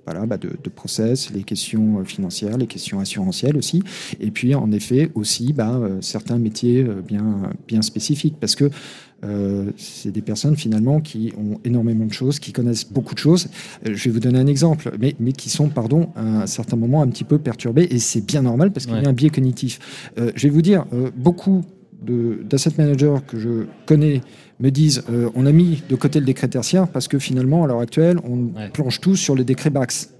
voilà, 0.07 0.25
bah 0.27 0.39
de, 0.39 0.51
de, 0.63 0.71
process, 0.71 1.31
les 1.31 1.43
questions 1.43 2.05
financières, 2.05 2.57
les 2.57 2.67
questions 2.67 3.01
assurantielles 3.01 3.57
aussi, 3.57 3.83
et 4.21 4.31
puis 4.31 4.55
en 4.55 4.73
effet 4.73 5.11
aussi 5.15 5.53
bah, 5.53 5.75
euh, 5.75 5.99
certains 6.01 6.39
métiers 6.39 6.87
bien, 7.07 7.53
bien 7.67 7.83
spécifiques, 7.83 8.37
parce 8.41 8.55
que 8.55 8.71
euh, 9.25 9.71
c'est 9.77 10.13
des 10.13 10.21
personnes 10.21 10.57
finalement 10.57 11.01
qui 11.01 11.33
ont 11.39 11.59
énormément 11.65 12.05
de 12.05 12.13
choses, 12.13 12.39
qui 12.39 12.53
connaissent 12.53 12.91
beaucoup 12.91 13.15
de 13.15 13.19
choses. 13.19 13.49
Euh, 13.87 13.95
je 13.95 14.05
vais 14.05 14.11
vous 14.11 14.21
donner 14.21 14.39
un 14.39 14.47
exemple, 14.47 14.93
mais, 15.01 15.17
mais 15.19 15.33
qui 15.33 15.49
sont, 15.49 15.69
pardon, 15.69 16.11
à 16.17 16.43
un 16.43 16.47
certain 16.47 16.77
moment 16.77 17.03
un 17.03 17.09
petit 17.09 17.25
peu 17.25 17.39
perturbés, 17.39 17.89
et 17.91 17.99
c'est 17.99 18.25
bien 18.25 18.43
normal 18.43 18.73
parce 18.73 18.87
qu'il 18.87 18.95
ouais. 18.95 19.03
y 19.03 19.07
a 19.07 19.09
un 19.09 19.15
biais 19.15 19.31
cognitif. 19.31 20.11
Euh, 20.19 20.33
je 20.35 20.47
vais 20.47 20.53
vous 20.53 20.63
dire, 20.63 20.85
euh, 20.93 21.11
beaucoup 21.17 21.65
d'asset 22.03 22.71
managers 22.79 23.17
que 23.27 23.39
je 23.39 23.67
connais 23.87 24.21
me 24.61 24.71
disent 24.71 25.05
euh, 25.11 25.31
on 25.35 25.47
a 25.47 25.53
mis 25.53 25.83
de 25.89 25.97
côté 25.97 26.21
le 26.21 26.27
décret 26.27 26.49
tertiaire 26.49 26.89
parce 26.89 27.09
que 27.09 27.19
finalement, 27.19 27.65
à 27.65 27.67
l'heure 27.67 27.81
actuelle, 27.81 28.19
on 28.25 28.47
ouais. 28.57 28.71
planche 28.73 29.01
tous 29.01 29.17
sur 29.17 29.35
le 29.35 29.45
décret 29.45 29.71
BAX. 29.71 30.11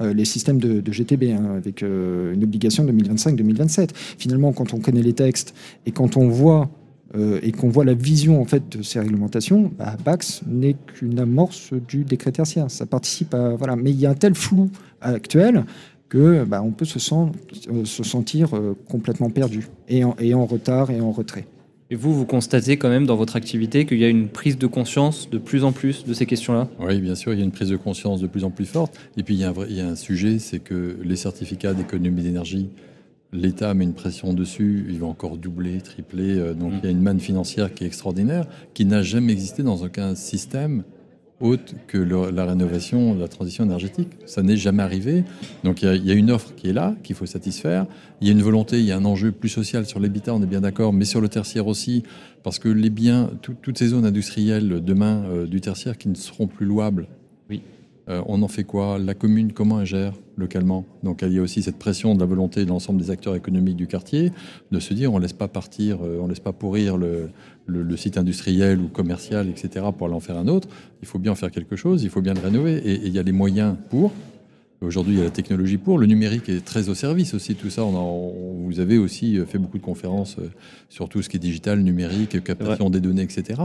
Euh, 0.00 0.12
les 0.12 0.24
systèmes 0.24 0.58
de, 0.58 0.80
de 0.80 0.92
GTB, 0.92 1.22
hein, 1.30 1.54
avec 1.56 1.84
euh, 1.84 2.34
une 2.34 2.42
obligation 2.42 2.84
2025-2027. 2.84 3.90
Finalement, 3.94 4.52
quand 4.52 4.74
on 4.74 4.80
connaît 4.80 5.02
les 5.02 5.12
textes 5.12 5.54
et 5.86 5.92
quand 5.92 6.16
on 6.16 6.26
voit 6.26 6.68
euh, 7.14 7.38
et 7.44 7.52
qu'on 7.52 7.68
voit 7.68 7.84
la 7.84 7.94
vision 7.94 8.40
en 8.40 8.44
fait 8.44 8.76
de 8.76 8.82
ces 8.82 8.98
réglementations, 8.98 9.70
bah, 9.78 9.96
Bax 10.04 10.42
n'est 10.48 10.74
qu'une 10.74 11.20
amorce 11.20 11.72
du 11.86 12.02
décret 12.02 12.32
tertiaire. 12.32 12.72
Ça 12.72 12.86
participe 12.86 13.34
à 13.34 13.50
voilà, 13.50 13.76
mais 13.76 13.92
il 13.92 14.00
y 14.00 14.04
a 14.04 14.10
un 14.10 14.14
tel 14.14 14.34
flou 14.34 14.68
actuel 15.00 15.64
que 16.08 16.42
bah, 16.42 16.60
on 16.60 16.72
peut 16.72 16.84
se, 16.84 16.98
sent, 16.98 17.30
se 17.84 18.02
sentir 18.02 18.48
complètement 18.88 19.30
perdu 19.30 19.68
et 19.88 20.02
en, 20.02 20.16
et 20.18 20.34
en, 20.34 20.44
retard 20.44 20.90
et 20.90 21.00
en 21.00 21.12
retrait. 21.12 21.46
Et 21.94 21.96
vous, 21.96 22.12
vous 22.12 22.26
constatez 22.26 22.76
quand 22.76 22.88
même 22.88 23.06
dans 23.06 23.14
votre 23.14 23.36
activité 23.36 23.86
qu'il 23.86 24.00
y 24.00 24.04
a 24.04 24.08
une 24.08 24.26
prise 24.26 24.58
de 24.58 24.66
conscience 24.66 25.30
de 25.30 25.38
plus 25.38 25.62
en 25.62 25.70
plus 25.70 26.04
de 26.04 26.12
ces 26.12 26.26
questions-là 26.26 26.66
Oui, 26.80 27.00
bien 27.00 27.14
sûr, 27.14 27.32
il 27.32 27.38
y 27.38 27.42
a 27.42 27.44
une 27.44 27.52
prise 27.52 27.68
de 27.68 27.76
conscience 27.76 28.20
de 28.20 28.26
plus 28.26 28.42
en 28.42 28.50
plus 28.50 28.66
forte. 28.66 28.98
Et 29.16 29.22
puis 29.22 29.34
il 29.34 29.40
y 29.40 29.44
a 29.44 29.50
un, 29.50 29.52
vrai, 29.52 29.68
il 29.70 29.76
y 29.76 29.80
a 29.80 29.86
un 29.86 29.94
sujet, 29.94 30.40
c'est 30.40 30.58
que 30.58 30.98
les 31.04 31.14
certificats 31.14 31.72
d'économie 31.72 32.22
d'énergie 32.22 32.68
l'État 33.32 33.74
met 33.74 33.84
une 33.84 33.94
pression 33.94 34.32
dessus, 34.32 34.86
il 34.88 34.98
va 34.98 35.06
encore 35.06 35.36
doubler, 35.36 35.80
tripler. 35.80 36.36
Euh, 36.36 36.54
donc 36.54 36.72
mmh. 36.72 36.76
il 36.82 36.84
y 36.84 36.88
a 36.88 36.90
une 36.90 37.02
manne 37.02 37.20
financière 37.20 37.72
qui 37.72 37.84
est 37.84 37.86
extraordinaire, 37.86 38.46
qui 38.74 38.86
n'a 38.86 39.02
jamais 39.02 39.32
existé 39.32 39.62
dans 39.62 39.76
aucun 39.84 40.16
système 40.16 40.82
autre 41.40 41.74
que 41.86 41.98
la 41.98 42.44
rénovation, 42.44 43.14
la 43.14 43.28
transition 43.28 43.64
énergétique. 43.64 44.08
Ça 44.26 44.42
n'est 44.42 44.56
jamais 44.56 44.82
arrivé. 44.82 45.24
Donc 45.64 45.82
il 45.82 46.04
y, 46.04 46.10
a, 46.10 46.14
une 46.14 46.30
offre 46.30 46.54
qui 46.54 46.68
est 46.68 46.72
là, 46.72 46.94
qu'il 47.02 47.16
faut 47.16 47.26
satisfaire. 47.26 47.86
Il 48.20 48.28
y 48.28 48.30
a 48.30 48.32
une 48.32 48.42
volonté, 48.42 48.78
il 48.78 48.84
y 48.84 48.92
a 48.92 48.96
un 48.96 49.04
enjeu 49.04 49.32
plus 49.32 49.48
social 49.48 49.86
sur 49.86 50.00
l'habitat, 50.00 50.34
on 50.34 50.42
est 50.42 50.46
bien 50.46 50.60
d'accord, 50.60 50.92
mais 50.92 51.04
sur 51.04 51.20
le 51.20 51.28
tertiaire 51.28 51.66
aussi, 51.66 52.04
parce 52.42 52.58
que 52.58 52.68
les 52.68 52.90
biens, 52.90 53.30
tout, 53.42 53.54
toutes 53.60 53.78
ces 53.78 53.88
zones 53.88 54.06
industrielles 54.06 54.82
demain 54.82 55.24
euh, 55.24 55.46
du 55.46 55.60
tertiaire 55.60 55.98
qui 55.98 56.08
ne 56.08 56.14
seront 56.14 56.46
plus 56.46 56.66
louables. 56.66 57.08
Oui. 57.50 57.62
Euh, 58.08 58.22
on 58.26 58.42
en 58.42 58.48
fait 58.48 58.64
quoi? 58.64 58.98
La 58.98 59.14
commune, 59.14 59.52
comment 59.52 59.80
elle 59.80 59.86
gère 59.86 60.12
localement? 60.36 60.84
Donc 61.02 61.22
il 61.22 61.32
y 61.32 61.38
a 61.38 61.42
aussi 61.42 61.62
cette 61.62 61.78
pression 61.78 62.14
de 62.14 62.20
la 62.20 62.26
volonté 62.26 62.64
de 62.64 62.68
l'ensemble 62.68 63.00
des 63.00 63.10
acteurs 63.10 63.34
économiques 63.34 63.76
du 63.76 63.86
quartier 63.86 64.32
de 64.70 64.80
se 64.80 64.92
dire 64.92 65.12
on 65.12 65.18
laisse 65.18 65.32
pas 65.32 65.48
partir, 65.48 65.98
euh, 66.02 66.18
on 66.20 66.26
laisse 66.26 66.40
pas 66.40 66.52
pourrir 66.52 66.96
le, 66.96 67.30
site 67.96 68.18
industriel 68.18 68.80
ou 68.80 68.88
commercial, 68.88 69.48
etc. 69.48 69.86
pour 69.96 70.06
aller 70.06 70.16
en 70.16 70.20
faire 70.20 70.36
un 70.36 70.48
autre. 70.48 70.68
Il 71.02 71.08
faut 71.08 71.18
bien 71.18 71.32
en 71.32 71.36
faire 71.36 71.50
quelque 71.50 71.76
chose, 71.76 72.02
il 72.02 72.10
faut 72.10 72.20
bien 72.20 72.34
le 72.34 72.40
rénover 72.40 72.76
et 72.76 73.06
il 73.06 73.12
y 73.12 73.18
a 73.18 73.22
les 73.22 73.32
moyens 73.32 73.76
pour. 73.88 74.12
Aujourd'hui, 74.80 75.14
il 75.14 75.18
y 75.18 75.20
a 75.20 75.24
la 75.24 75.30
technologie 75.30 75.78
pour. 75.78 75.98
Le 75.98 76.06
numérique 76.06 76.48
est 76.48 76.64
très 76.64 76.88
au 76.88 76.94
service 76.94 77.32
aussi, 77.32 77.54
tout 77.54 77.70
ça. 77.70 77.84
On, 77.84 77.94
a, 77.94 77.98
on 77.98 78.66
vous 78.66 78.80
avez 78.80 78.98
aussi 78.98 79.38
fait 79.46 79.58
beaucoup 79.58 79.78
de 79.78 79.82
conférences 79.82 80.36
sur 80.88 81.08
tout 81.08 81.22
ce 81.22 81.28
qui 81.28 81.36
est 81.36 81.40
digital, 81.40 81.80
numérique, 81.80 82.42
captation 82.44 82.90
des 82.90 83.00
données, 83.00 83.22
etc. 83.22 83.62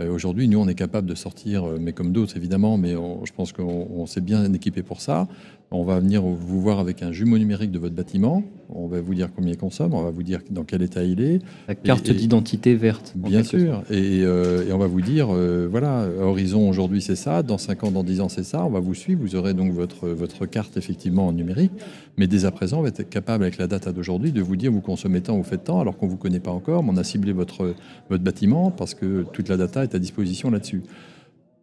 Euh, 0.00 0.12
Aujourd'hui, 0.12 0.48
nous, 0.48 0.58
on 0.58 0.68
est 0.68 0.74
capable 0.74 1.08
de 1.08 1.14
sortir, 1.14 1.64
mais 1.80 1.92
comme 1.92 2.12
d'autres, 2.12 2.36
évidemment, 2.36 2.76
mais 2.76 2.94
on, 2.94 3.24
je 3.24 3.32
pense 3.32 3.52
qu'on 3.52 4.06
s'est 4.06 4.20
bien 4.20 4.52
équipé 4.52 4.82
pour 4.82 5.00
ça, 5.00 5.28
On 5.72 5.84
va 5.84 6.00
venir 6.00 6.22
vous 6.22 6.60
voir 6.60 6.80
avec 6.80 7.00
un 7.04 7.12
jumeau 7.12 7.38
numérique 7.38 7.70
de 7.70 7.78
votre 7.78 7.94
bâtiment. 7.94 8.42
On 8.70 8.88
va 8.88 9.00
vous 9.00 9.14
dire 9.14 9.28
combien 9.34 9.52
il 9.52 9.56
consomme. 9.56 9.94
On 9.94 10.02
va 10.02 10.10
vous 10.10 10.24
dire 10.24 10.40
dans 10.50 10.64
quel 10.64 10.82
état 10.82 11.04
il 11.04 11.20
est. 11.20 11.38
La 11.68 11.76
carte 11.76 12.10
d'identité 12.10 12.74
verte. 12.74 13.12
Bien 13.14 13.44
sûr. 13.44 13.84
Et, 13.88 14.22
euh, 14.24 14.66
et, 14.68 14.72
on 14.72 14.78
va 14.78 14.88
vous 14.88 15.00
dire, 15.00 15.28
euh, 15.30 15.68
voilà, 15.70 16.08
Horizon 16.20 16.68
aujourd'hui 16.68 17.00
c'est 17.00 17.14
ça, 17.14 17.44
dans 17.44 17.56
5 17.56 17.84
ans, 17.84 17.90
dans 17.92 18.02
10 18.02 18.20
ans 18.20 18.28
c'est 18.28 18.42
ça. 18.42 18.64
On 18.64 18.70
va 18.70 18.80
vous 18.80 18.94
suivre. 18.94 19.20
Vous 19.22 19.36
aurez 19.36 19.54
donc 19.54 19.72
votre, 19.72 20.08
votre 20.08 20.44
carte 20.44 20.76
effectivement 20.76 21.28
en 21.28 21.32
numérique. 21.32 21.72
Mais 22.16 22.26
dès 22.26 22.46
à 22.46 22.50
présent, 22.50 22.80
on 22.80 22.82
va 22.82 22.88
être 22.88 23.08
capable 23.08 23.44
avec 23.44 23.56
la 23.56 23.68
data 23.68 23.92
d'aujourd'hui 23.92 24.32
de 24.32 24.42
vous 24.42 24.56
dire 24.56 24.72
vous 24.72 24.80
consommez 24.80 25.20
tant, 25.20 25.36
vous 25.36 25.44
faites 25.44 25.64
tant, 25.64 25.80
alors 25.80 25.96
qu'on 25.96 26.06
ne 26.06 26.10
vous 26.10 26.16
connaît 26.16 26.40
pas 26.40 26.50
encore. 26.50 26.82
Mais 26.82 26.90
on 26.92 26.96
a 26.96 27.04
ciblé 27.04 27.30
votre, 27.30 27.76
votre 28.08 28.24
bâtiment 28.24 28.72
parce 28.72 28.94
que 28.94 29.24
toute 29.32 29.48
la 29.48 29.56
data 29.56 29.84
est 29.84 29.94
à 29.94 30.00
disposition 30.00 30.50
là-dessus. 30.50 30.82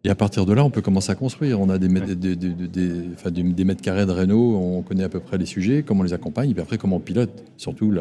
Et 0.04 0.10
à 0.10 0.14
partir 0.14 0.46
de 0.46 0.52
là, 0.52 0.64
on 0.64 0.70
peut 0.70 0.80
commencer 0.80 1.10
à 1.10 1.14
construire. 1.14 1.60
On 1.60 1.68
a 1.68 1.78
des, 1.78 1.88
mètres, 1.88 2.12
des, 2.14 2.36
des, 2.36 3.64
mètres 3.64 3.82
carrés 3.82 4.06
de 4.06 4.12
Renault, 4.12 4.56
on 4.56 4.82
connaît 4.82 5.04
à 5.04 5.08
peu 5.08 5.20
près 5.20 5.38
les 5.38 5.46
sujets, 5.46 5.82
comment 5.82 6.00
on 6.00 6.04
les 6.04 6.12
accompagne, 6.12 6.50
et 6.50 6.54
puis 6.54 6.62
après 6.62 6.78
comment 6.78 6.96
on 6.96 7.00
pilote, 7.00 7.44
surtout 7.56 7.92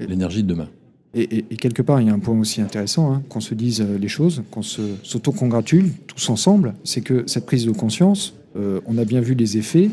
l'énergie 0.00 0.42
de 0.42 0.48
demain. 0.48 0.68
Et, 1.16 1.42
quelque 1.56 1.82
part, 1.82 2.00
il 2.00 2.08
y 2.08 2.10
a 2.10 2.12
un 2.12 2.18
point 2.18 2.36
aussi 2.38 2.60
intéressant, 2.60 3.12
hein, 3.12 3.22
qu'on 3.28 3.40
se 3.40 3.54
dise 3.54 3.80
euh, 3.80 3.98
les 3.98 4.08
choses, 4.08 4.42
qu'on 4.50 4.62
s'auto-congratule 4.62 5.92
tous 6.08 6.28
ensemble, 6.28 6.74
c'est 6.82 7.02
que 7.02 7.22
cette 7.28 7.46
prise 7.46 7.66
de 7.66 7.70
conscience, 7.70 8.34
euh, 8.56 8.80
on 8.86 8.98
a 8.98 9.04
bien 9.04 9.20
vu 9.20 9.34
les 9.34 9.56
effets 9.56 9.90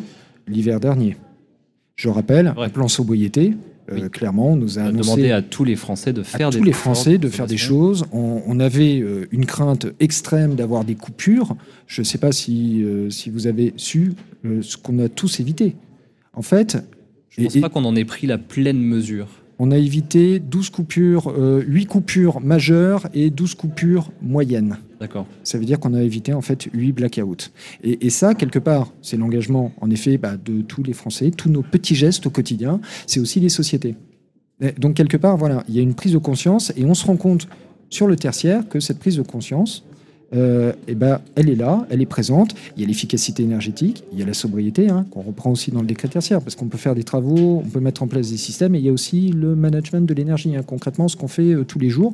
l'hiver 0.48 0.80
dernier. 0.80 1.18
Je 1.96 2.10
rappelle, 2.10 2.56
un 2.58 2.70
plan 2.70 2.88
sobriété, 2.88 3.54
euh, 3.92 4.10
clairement, 4.10 4.52
on 4.52 4.56
nous 4.56 4.80
a, 4.80 4.92
demandé 4.92 5.32
à 5.32 5.42
tous 5.42 5.64
les 5.64 5.76
Français 5.76 6.14
de 6.14 6.24
faire 6.24 6.48
à 6.48 6.52
tous 6.52 6.64
les 6.64 6.74
Français 6.74 7.18
de 7.18 7.30
faire 7.30 7.48
des 7.48 7.58
choses. 7.58 8.06
On, 8.12 8.60
avait 8.60 9.00
euh, 9.00 9.28
une 9.32 9.46
crainte 9.46 9.88
extrême 10.00 10.56
d'avoir 10.56 10.84
des 10.84 10.96
coupures. 10.96 11.56
Je 11.88 12.02
ne 12.02 12.06
sais 12.06 12.18
pas 12.18 12.32
si, 12.32 12.84
euh, 12.84 13.10
si 13.10 13.30
vous 13.30 13.48
avez 13.48 13.74
su 13.78 14.14
ce 14.44 14.78
qu'on 14.78 15.00
a 15.00 15.10
tous 15.10 15.40
évité. 15.40 15.76
En 16.34 16.42
fait, 16.42 16.78
je 17.30 17.42
ne 17.42 17.46
pense 17.48 17.58
pas 17.58 17.70
qu'on 17.70 17.86
en 17.86 17.96
ait 17.96 18.06
pris 18.06 18.28
la 18.28 18.38
pleine 18.38 18.80
mesure. 18.80 19.28
On 19.64 19.70
a 19.70 19.78
évité 19.78 20.40
12 20.40 20.72
coupures, 20.72 21.32
8 21.38 21.86
coupures 21.86 22.42
majeures 22.42 23.08
et 23.14 23.30
12 23.30 23.54
coupures 23.54 24.12
moyennes. 24.20 24.80
D'accord. 25.00 25.28
Ça 25.44 25.60
veut 25.60 25.66
dire 25.66 25.80
qu'on 25.80 25.94
a 25.94 26.02
évité 26.02 26.34
en 26.34 26.42
fait 26.42 26.68
8 26.74 26.94
blackouts. 26.94 27.52
Et, 27.84 28.10
ça, 28.10 28.34
quelque 28.34 28.58
part, 28.58 28.92
c'est 29.04 29.18
l'engagement, 29.18 29.72
en 29.80 29.92
effet, 29.92 30.18
bah, 30.18 30.36
de 30.36 30.64
tous 30.64 30.82
les 30.82 30.94
Français, 30.94 31.30
tous 31.30 31.52
nos 31.52 31.62
petits 31.62 31.94
gestes 31.94 32.26
au 32.26 32.32
quotidien. 32.32 32.82
C'est 33.06 33.20
aussi 33.20 33.40
les 33.40 33.50
sociétés. 33.50 33.94
donc, 34.80 34.96
quelque 34.96 35.18
part, 35.18 35.38
voilà, 35.38 35.64
il 35.70 35.76
y 35.76 35.80
a 35.80 35.84
une 35.84 35.94
prise 35.94 36.14
de 36.14 36.18
conscience 36.18 36.74
et 36.76 36.84
on 36.84 36.96
se 36.96 37.06
rend 37.06 37.18
compte 37.18 37.48
sur 37.92 38.08
le 38.08 38.16
tertiaire 38.16 38.68
que 38.68 38.80
cette 38.80 38.98
prise 38.98 39.18
de 39.18 39.22
conscience, 39.22 39.86
euh, 40.34 40.72
eh 40.88 40.96
ben, 40.96 41.20
elle 41.36 41.50
est 41.50 41.56
là, 41.56 41.86
elle 41.90 42.02
est 42.02 42.06
présente. 42.06 42.56
Il 42.76 42.82
y 42.82 42.86
a 42.86 42.88
l'efficacité 42.88 43.44
énergétique, 43.44 44.04
il 44.14 44.20
y 44.20 44.24
a 44.24 44.26
la 44.26 44.34
sobriété, 44.34 44.90
hein, 44.90 45.06
qu'on 45.12 45.22
reprend 45.22 45.52
aussi 45.52 45.72
dans 45.72 45.82
le 45.82 45.88
décret 45.88 46.08
tertiaire, 46.08 46.42
parce 46.42 46.56
qu'on 46.56 46.68
peut 46.68 46.78
faire 46.78 46.96
des 46.96 47.04
travaux, 47.04 47.62
on 47.66 47.70
peut 47.70 47.80
mettre 47.80 48.04
en 48.04 48.08
place 48.08 48.32
des 48.32 48.38
systèmes, 48.38 48.76
et 48.76 48.80
il 48.80 48.86
y 48.86 48.90
a 48.90 48.94
aussi 48.94 49.30
le 49.30 49.56
management 49.56 50.08
de 50.08 50.14
l'énergie, 50.14 50.56
hein, 50.56 50.64
concrètement 50.66 51.08
ce 51.08 51.18
qu'on 51.18 51.28
fait 51.28 51.54
euh, 51.54 51.64
tous 51.64 51.80
les 51.80 51.90
jours. 51.90 52.14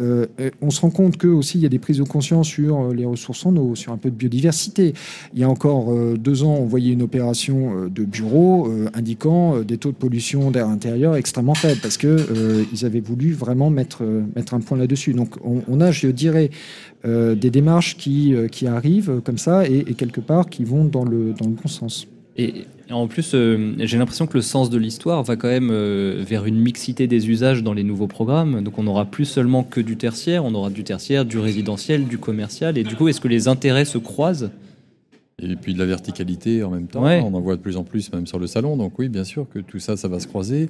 Euh, 0.00 0.26
on 0.62 0.70
se 0.70 0.80
rend 0.80 0.90
compte 0.90 1.16
que 1.16 1.28
aussi 1.28 1.58
il 1.58 1.62
y 1.62 1.66
a 1.66 1.68
des 1.68 1.78
prises 1.78 1.98
de 1.98 2.02
conscience 2.02 2.48
sur 2.48 2.92
les 2.92 3.04
ressources 3.04 3.46
en 3.46 3.54
eau, 3.56 3.74
sur 3.74 3.92
un 3.92 3.96
peu 3.96 4.10
de 4.10 4.16
biodiversité. 4.16 4.94
Il 5.32 5.40
y 5.40 5.44
a 5.44 5.48
encore 5.48 5.94
deux 6.16 6.42
ans, 6.42 6.56
on 6.58 6.64
voyait 6.64 6.92
une 6.92 7.02
opération 7.02 7.86
de 7.88 8.04
bureau 8.04 8.68
indiquant 8.94 9.60
des 9.60 9.78
taux 9.78 9.90
de 9.90 9.96
pollution 9.96 10.50
d'air 10.50 10.68
intérieur 10.68 11.14
extrêmement 11.14 11.54
faibles, 11.54 11.80
parce 11.80 11.98
que 11.98 12.66
ils 12.72 12.84
avaient 12.84 13.00
voulu 13.00 13.32
vraiment 13.32 13.70
mettre 13.70 14.02
mettre 14.34 14.54
un 14.54 14.60
point 14.60 14.76
là-dessus. 14.76 15.12
Donc 15.12 15.36
on, 15.44 15.80
a, 15.80 15.92
je 15.92 16.08
dirais, 16.08 16.50
des 17.06 17.50
démarches 17.50 17.96
qui, 17.96 18.34
euh, 18.34 18.48
qui 18.48 18.66
arrivent 18.66 19.20
comme 19.24 19.38
ça 19.38 19.66
et, 19.66 19.84
quelque 19.94 20.20
part 20.20 20.48
qui 20.48 20.64
vont 20.64 20.84
dans 20.84 21.04
le, 21.04 21.32
dans 21.32 21.46
le 21.46 21.52
bon 21.52 21.68
sens. 21.68 22.06
Et 22.36 22.64
en 22.90 23.06
plus, 23.06 23.32
euh, 23.34 23.74
j'ai 23.78 23.96
l'impression 23.96 24.26
que 24.26 24.36
le 24.36 24.42
sens 24.42 24.68
de 24.68 24.78
l'histoire 24.78 25.22
va 25.22 25.36
quand 25.36 25.48
même 25.48 25.72
vers 26.20 26.44
une 26.44 26.60
mixité 26.60 27.06
des 27.06 27.28
usages 27.28 27.62
dans 27.62 27.72
les 27.72 27.82
nouveaux 27.82 28.06
programmes. 28.06 28.62
Donc 28.62 28.78
on 28.78 28.82
n'aura 28.82 29.06
plus 29.06 29.24
seulement 29.24 29.62
que 29.62 29.80
du 29.80 29.96
tertiaire, 29.96 30.44
on 30.44 30.54
aura 30.54 30.70
du 30.70 30.84
tertiaire, 30.84 31.24
du 31.24 31.38
résidentiel, 31.38 32.06
du 32.06 32.18
commercial. 32.18 32.76
Et 32.78 32.84
du 32.84 32.94
coup, 32.94 33.08
est-ce 33.08 33.20
que 33.20 33.28
les 33.28 33.48
intérêts 33.48 33.86
se 33.86 33.98
croisent 33.98 34.50
et 35.42 35.54
puis 35.56 35.74
de 35.74 35.78
la 35.78 35.84
verticalité 35.84 36.64
en 36.64 36.70
même 36.70 36.86
temps. 36.86 37.02
On 37.02 37.34
en 37.34 37.40
voit 37.40 37.56
de 37.56 37.60
plus 37.60 37.76
en 37.76 37.84
plus 37.84 38.10
même 38.12 38.26
sur 38.26 38.38
le 38.38 38.46
salon. 38.46 38.76
Donc 38.76 38.98
oui, 38.98 39.08
bien 39.08 39.24
sûr 39.24 39.46
que 39.48 39.58
tout 39.58 39.78
ça, 39.78 39.96
ça 39.96 40.08
va 40.08 40.18
se 40.18 40.26
croiser. 40.26 40.68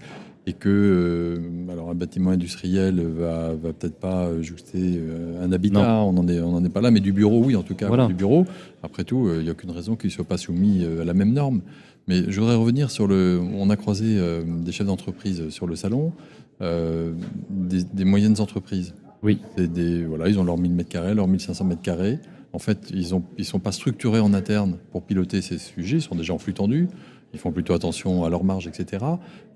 Et 0.49 0.52
que 0.52 0.68
euh, 0.68 1.73
alors 1.73 1.90
un 1.90 1.94
bâtiment 1.94 2.30
industriel 2.30 3.00
va, 3.00 3.54
va 3.54 3.73
peut-être 3.73 3.96
pas 3.96 4.30
jouxter 4.42 4.94
euh, 4.96 5.44
un 5.44 5.50
habitat, 5.50 6.02
on 6.02 6.12
n'en 6.12 6.28
est, 6.28 6.40
on 6.40 6.64
est 6.64 6.68
pas 6.68 6.80
là, 6.80 6.92
mais 6.92 7.00
du 7.00 7.12
bureau, 7.12 7.42
oui, 7.44 7.56
en 7.56 7.64
tout 7.64 7.75
cas, 7.75 8.06
du 8.06 8.14
bureau. 8.14 8.46
Après 8.85 9.02
tout, 9.02 9.28
il 9.35 9.42
n'y 9.42 9.49
a 9.49 9.52
aucune 9.52 9.73
raison 9.73 9.96
qu'il 9.96 10.08
ne 10.08 10.12
soit 10.12 10.25
pas 10.25 10.37
soumis 10.37 10.85
euh, 10.85 11.02
à 11.02 11.04
la 11.04 11.14
même 11.14 11.32
norme. 11.32 11.62
Mais 12.06 12.30
je 12.30 12.40
voudrais 12.40 12.54
revenir 12.54 12.92
sur 12.92 13.08
le. 13.08 13.40
On 13.54 13.70
a 13.70 13.76
croisé 13.76 14.20
des 14.46 14.70
chefs 14.70 14.87
d'entreprise 14.87 15.49
sur 15.49 15.66
le 15.66 15.75
salon, 15.75 16.12
des, 16.61 17.82
des, 17.82 18.04
moyennes 18.04 18.38
entreprises. 18.38 18.94
Oui. 19.25 19.40
Des, 19.56 20.04
voilà, 20.04 20.28
ils 20.28 20.38
ont 20.38 20.44
leurs 20.44 20.56
1000 20.56 20.70
mètres 20.70 20.88
carrés, 20.88 21.14
leurs 21.14 21.26
1500 21.26 21.64
mètres 21.64 21.82
carrés. 21.82 22.20
En 22.56 22.58
fait, 22.58 22.88
ils 22.90 23.14
ne 23.14 23.20
ils 23.36 23.44
sont 23.44 23.58
pas 23.58 23.70
structurés 23.70 24.18
en 24.18 24.32
interne 24.32 24.78
pour 24.90 25.02
piloter 25.02 25.42
ces 25.42 25.58
sujets, 25.58 25.98
ils 25.98 26.02
sont 26.02 26.14
déjà 26.14 26.32
en 26.32 26.38
flux 26.38 26.54
tendu, 26.54 26.88
ils 27.34 27.38
font 27.38 27.52
plutôt 27.52 27.75
attention 27.75 28.25
à 28.25 28.30
leur 28.30 28.44
marge, 28.44 28.66
etc. 28.66 29.04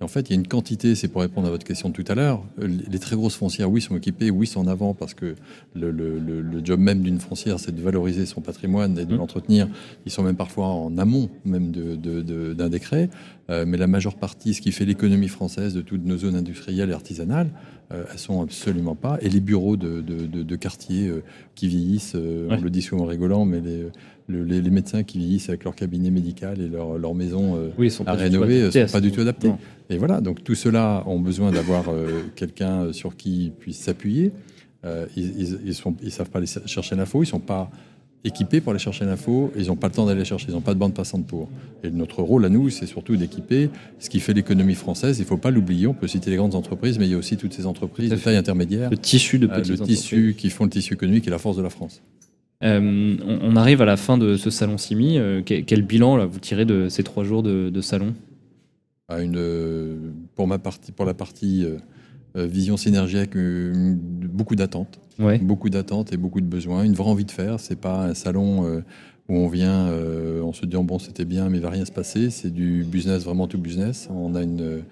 Et 0.01 0.05
en 0.05 0.09
fait, 0.09 0.29
il 0.29 0.35
y 0.35 0.37
a 0.37 0.39
une 0.39 0.47
quantité, 0.47 0.95
c'est 0.95 1.09
pour 1.09 1.23
répondre 1.23 1.47
à 1.47 1.51
votre 1.51 1.65
question 1.65 1.89
de 1.89 1.95
tout 1.95 2.05
à 2.09 2.15
l'heure, 2.15 2.45
les 2.59 2.99
très 2.99 3.17
grosses 3.17 3.37
foncières, 3.37 3.71
oui, 3.71 3.81
sont 3.81 3.97
équipées, 3.97 4.31
oui, 4.31 4.47
sont 4.47 4.61
en 4.61 4.67
avant, 4.67 4.93
parce 4.93 5.15
que 5.15 5.35
le, 5.75 6.61
job 6.63 6.79
même 6.79 7.01
d'une 7.01 7.21
foncière, 7.21 7.59
c'est 7.59 7.75
de 7.75 7.81
valoriser 7.81 8.27
son 8.27 8.43
patrimoine 8.43 8.99
et 8.99 9.07
de 9.07 9.15
mmh. 9.15 9.17
l'entretenir. 9.17 9.69
Ils 10.05 10.13
sont 10.13 10.23
même 10.23 10.37
parfois 10.37 10.67
en 10.67 10.99
amont 10.99 11.31
même 11.47 11.73
d'un 11.73 12.69
décret. 12.69 13.09
Euh, 13.51 13.65
mais 13.67 13.77
la 13.77 13.87
majeure 13.87 14.15
partie, 14.15 14.55
ce 14.55 14.61
qui 14.61 14.71
fait 14.71 14.85
l'économie 14.85 15.29
française 15.29 15.75
de 15.75 15.81
toutes 15.81 16.05
nos 16.05 16.17
zones 16.17 16.37
industrielles 16.37 16.91
et 16.91 16.93
artisanales, 16.93 17.51
euh, 17.93 18.05
elles 18.11 18.19
sont 18.19 18.43
absolument 18.43 18.95
pas. 18.95 19.19
Et 19.23 19.29
les 19.29 19.41
bureaux 19.41 19.77
de, 19.77 20.01
de, 20.01 20.57
quartier 20.57 21.09
euh, 21.09 21.23
qui 21.57 21.67
vieillissent, 21.67 22.15
on 22.15 22.61
le 22.61 22.71
dit 22.71 22.83
souvent 22.83 23.05
en 23.05 23.07
rigolant, 23.07 23.45
mais 23.45 23.61
les, 23.61 24.61
les, 24.61 24.71
médecins 24.71 25.03
qui 25.03 25.19
vieillissent 25.19 25.49
avec 25.49 25.65
leur 25.65 25.75
cabinet 25.75 26.11
médical 26.11 26.61
et 26.61 26.69
leur, 26.69 26.97
leur 26.97 27.15
maison 27.15 27.59
à 28.07 28.13
rénover 28.13 28.63
ne 28.63 28.71
sont 28.71 28.93
pas 28.93 29.01
du 29.01 29.11
tout 29.11 29.21
adaptés. 29.21 29.51
Et 29.89 29.99
voilà, 29.99 30.21
donc 30.21 30.45
tout 30.45 30.55
cela 30.55 31.03
ont 31.07 31.19
besoin 31.19 31.51
d'avoir 31.51 31.87
quelqu'un 32.37 32.93
sur 32.93 33.17
qui 33.17 33.47
ils 33.47 33.53
puissent 33.53 33.81
s'appuyer. 33.81 34.31
ils 35.17 35.59
ne 35.65 36.11
savent 36.11 36.31
pas 36.31 36.39
aller 36.39 36.47
chercher 36.67 36.95
l'info, 36.95 37.19
ils 37.19 37.27
ne 37.27 37.31
sont 37.31 37.41
pas 37.41 37.73
équipés 38.25 38.61
pour 38.61 38.71
aller 38.71 38.79
chercher 38.79 39.05
l'info, 39.05 39.53
ils 39.57 39.67
n'ont 39.67 39.77
pas 39.77 39.89
le 39.89 39.95
temps 39.95 40.07
d'aller 40.07 40.25
chercher, 40.25 40.47
ils 40.49 40.55
n'ont 40.55 40.61
pas 40.61 40.75
de 40.75 40.79
bande 40.79 40.95
passante 40.95 41.27
pour. 41.27 41.49
Et 41.83 41.91
notre 41.91 42.23
rôle 42.23 42.45
à 42.45 42.49
nous, 42.49 42.69
c'est 42.69 42.87
surtout 42.87 43.17
d'équiper 43.17 43.71
ce 43.99 44.11
qui 44.11 44.21
fait 44.21 44.35
l'économie 44.35 44.75
française. 44.75 45.19
Il 45.19 45.23
ne 45.23 45.27
faut 45.27 45.39
pas 45.39 45.51
l'oublier, 45.51 45.87
on 45.87 45.95
peut 45.95 46.09
citer 46.09 46.31
les 46.31 46.37
grandes 46.37 46.55
entreprises, 46.55 46.99
mais 46.99 47.07
il 47.07 47.13
y 47.13 47.15
a 47.15 47.19
aussi 47.19 47.37
toutes 47.37 47.55
ces 47.55 47.67
entreprises 47.67 48.11
de 48.11 48.17
taille 48.17 48.37
intermédiaire. 48.37 48.91
Le 48.91 48.99
tissu 48.99 49.39
de 49.39 49.47
euh, 49.47 49.55
petites 49.55 49.81
Le 49.81 49.87
tissu 49.87 50.35
qui 50.37 50.51
font 50.51 50.65
le 50.65 50.71
tissu 50.71 50.95
économique 50.95 51.27
et 51.27 51.31
la 51.31 51.39
force 51.39 51.57
de 51.57 51.63
la 51.63 51.71
France. 51.71 52.03
Euh, 52.63 53.17
on 53.25 53.57
arrive 53.57 53.81
à 53.81 53.87
la 53.87 53.97
fin 53.97 54.19
de 54.19 54.37
ce 54.37 54.51
salon 54.51 54.77
Simi. 54.77 55.19
Euh, 55.19 55.41
quel 55.43 55.83
bilan 55.83 56.17
là, 56.17 56.27
vous 56.27 56.41
tirez 56.41 56.67
de 56.67 56.91
ces 56.91 57.03
trois 57.03 57.25
jours 57.25 57.43
de, 57.43 57.81
salon? 57.81 58.15
À 59.09 59.23
une, 59.23 60.13
pour, 60.37 60.47
ma 60.47 60.59
partie, 60.59 60.93
pour 60.93 61.07
la 61.07 61.15
partie 61.15 61.65
vision 62.35 62.77
synergique, 62.77 63.37
beaucoup 63.37 64.57
d'attentes 64.57 65.01
Beaucoup 65.39 65.69
d'attentes 65.69 66.13
et 66.13 66.17
beaucoup 66.17 66.41
de 66.41 66.47
besoins, 66.47 66.83
une 66.83 66.95
vraie 66.95 67.11
envie 67.11 67.25
de 67.25 67.31
faire. 67.31 67.61
C'est 67.61 67.79
pas 67.79 68.07
un 68.07 68.15
salon 68.15 68.65
euh, 68.67 68.81
où 69.29 69.37
on 69.37 69.49
vient, 69.49 69.89
euh, 69.89 70.41
on 70.41 70.53
se 70.53 70.65
dit 70.65 70.77
oh, 70.77 70.83
bon 70.83 70.99
c'était 70.99 71.27
bien, 71.27 71.49
mais 71.51 71.59
il 71.59 71.63
va 71.63 71.71
rien 71.71 71.85
se 71.85 71.93
passer. 71.93 72.31
C'est 72.31 72.53
du 72.53 72.85
business 72.85 73.25
vraiment 73.25 73.47
tout 73.47 73.59
business. 73.59 74.09
On 74.11 74.35
a 74.35 74.43
une, 74.43 74.83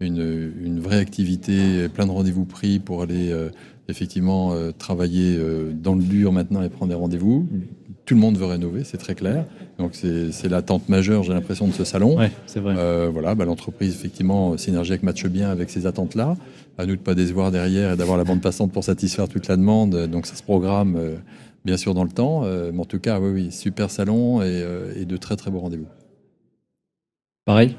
une, 0.00 0.80
vraie 0.80 0.98
activité, 0.98 1.88
plein 1.88 2.06
de 2.06 2.10
rendez-vous 2.10 2.44
pris 2.44 2.80
pour 2.80 3.02
aller 3.02 3.30
euh, 3.30 3.50
effectivement 3.88 4.52
travailler 4.76 5.38
dans 5.72 5.94
le 5.94 6.02
dur 6.02 6.32
maintenant 6.32 6.62
et 6.62 6.68
prendre 6.68 6.90
des 6.90 6.98
rendez-vous. 6.98 7.46
Tout 8.06 8.14
le 8.14 8.20
monde 8.20 8.38
veut 8.38 8.46
rénover, 8.46 8.84
c'est 8.84 8.98
très 8.98 9.14
clair. 9.14 9.44
Donc 9.78 9.94
c'est 9.94 10.48
l'attente 10.48 10.88
majeure, 10.88 11.22
j'ai 11.24 11.34
l'impression, 11.34 11.66
de 11.66 11.72
ce 11.72 11.84
salon. 11.84 12.16
c'est 12.46 12.60
vrai. 12.60 12.74
voilà, 13.10 13.34
bah, 13.34 13.44
l'entreprise 13.44 13.94
effectivement 13.94 14.56
synergique 14.56 15.02
matche 15.02 15.26
bien 15.26 15.50
avec 15.50 15.70
ces 15.70 15.86
attentes-là 15.86 16.36
à 16.78 16.86
nous 16.86 16.96
de 16.96 17.00
pas 17.00 17.14
décevoir 17.14 17.50
derrière 17.50 17.92
et 17.92 17.96
d'avoir 17.96 18.18
la 18.18 18.24
bande 18.24 18.40
passante 18.40 18.72
pour 18.72 18.84
satisfaire 18.84 19.28
toute 19.28 19.48
la 19.48 19.56
demande. 19.56 20.06
Donc 20.06 20.26
ça 20.26 20.34
se 20.34 20.42
programme 20.42 20.96
euh, 20.96 21.16
bien 21.64 21.76
sûr 21.76 21.94
dans 21.94 22.04
le 22.04 22.10
temps. 22.10 22.42
Euh, 22.44 22.70
mais 22.72 22.80
en 22.80 22.84
tout 22.84 22.98
cas, 22.98 23.18
oui, 23.18 23.30
oui 23.32 23.52
super 23.52 23.90
salon 23.90 24.42
et, 24.42 24.46
euh, 24.46 25.04
de 25.04 25.16
très 25.16 25.36
très 25.36 25.50
beaux 25.50 25.60
rendez-vous. 25.60 25.86
Pareil? 27.44 27.76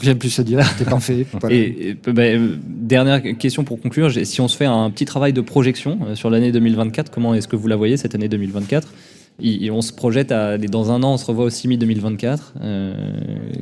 Rien 0.00 0.14
de 0.14 0.18
plus 0.18 0.36
à 0.40 0.42
dire, 0.42 0.60
t'es 0.78 0.84
parfait. 0.84 1.24
Et, 1.50 1.94
bah, 1.94 2.22
dernière 2.66 3.22
question 3.38 3.62
pour 3.62 3.80
conclure, 3.80 4.10
si 4.10 4.40
on 4.40 4.48
se 4.48 4.56
fait 4.56 4.64
un 4.64 4.90
petit 4.90 5.04
travail 5.04 5.32
de 5.32 5.40
projection 5.40 6.16
sur 6.16 6.30
l'année 6.30 6.50
2024, 6.50 7.12
comment 7.12 7.32
est-ce 7.32 7.46
que 7.46 7.54
vous 7.54 7.68
la 7.68 7.76
voyez 7.76 7.96
cette 7.96 8.14
année 8.16 8.28
2024 8.28 8.92
et 9.40 9.70
on 9.70 9.82
se 9.82 9.92
projette 9.92 10.32
dans 10.32 10.92
un 10.92 11.02
an, 11.02 11.14
on 11.14 11.16
se 11.16 11.26
revoit 11.26 11.46
au 11.46 11.50
CIMI 11.50 11.76
2024. 11.76 12.54
Euh, 12.60 12.94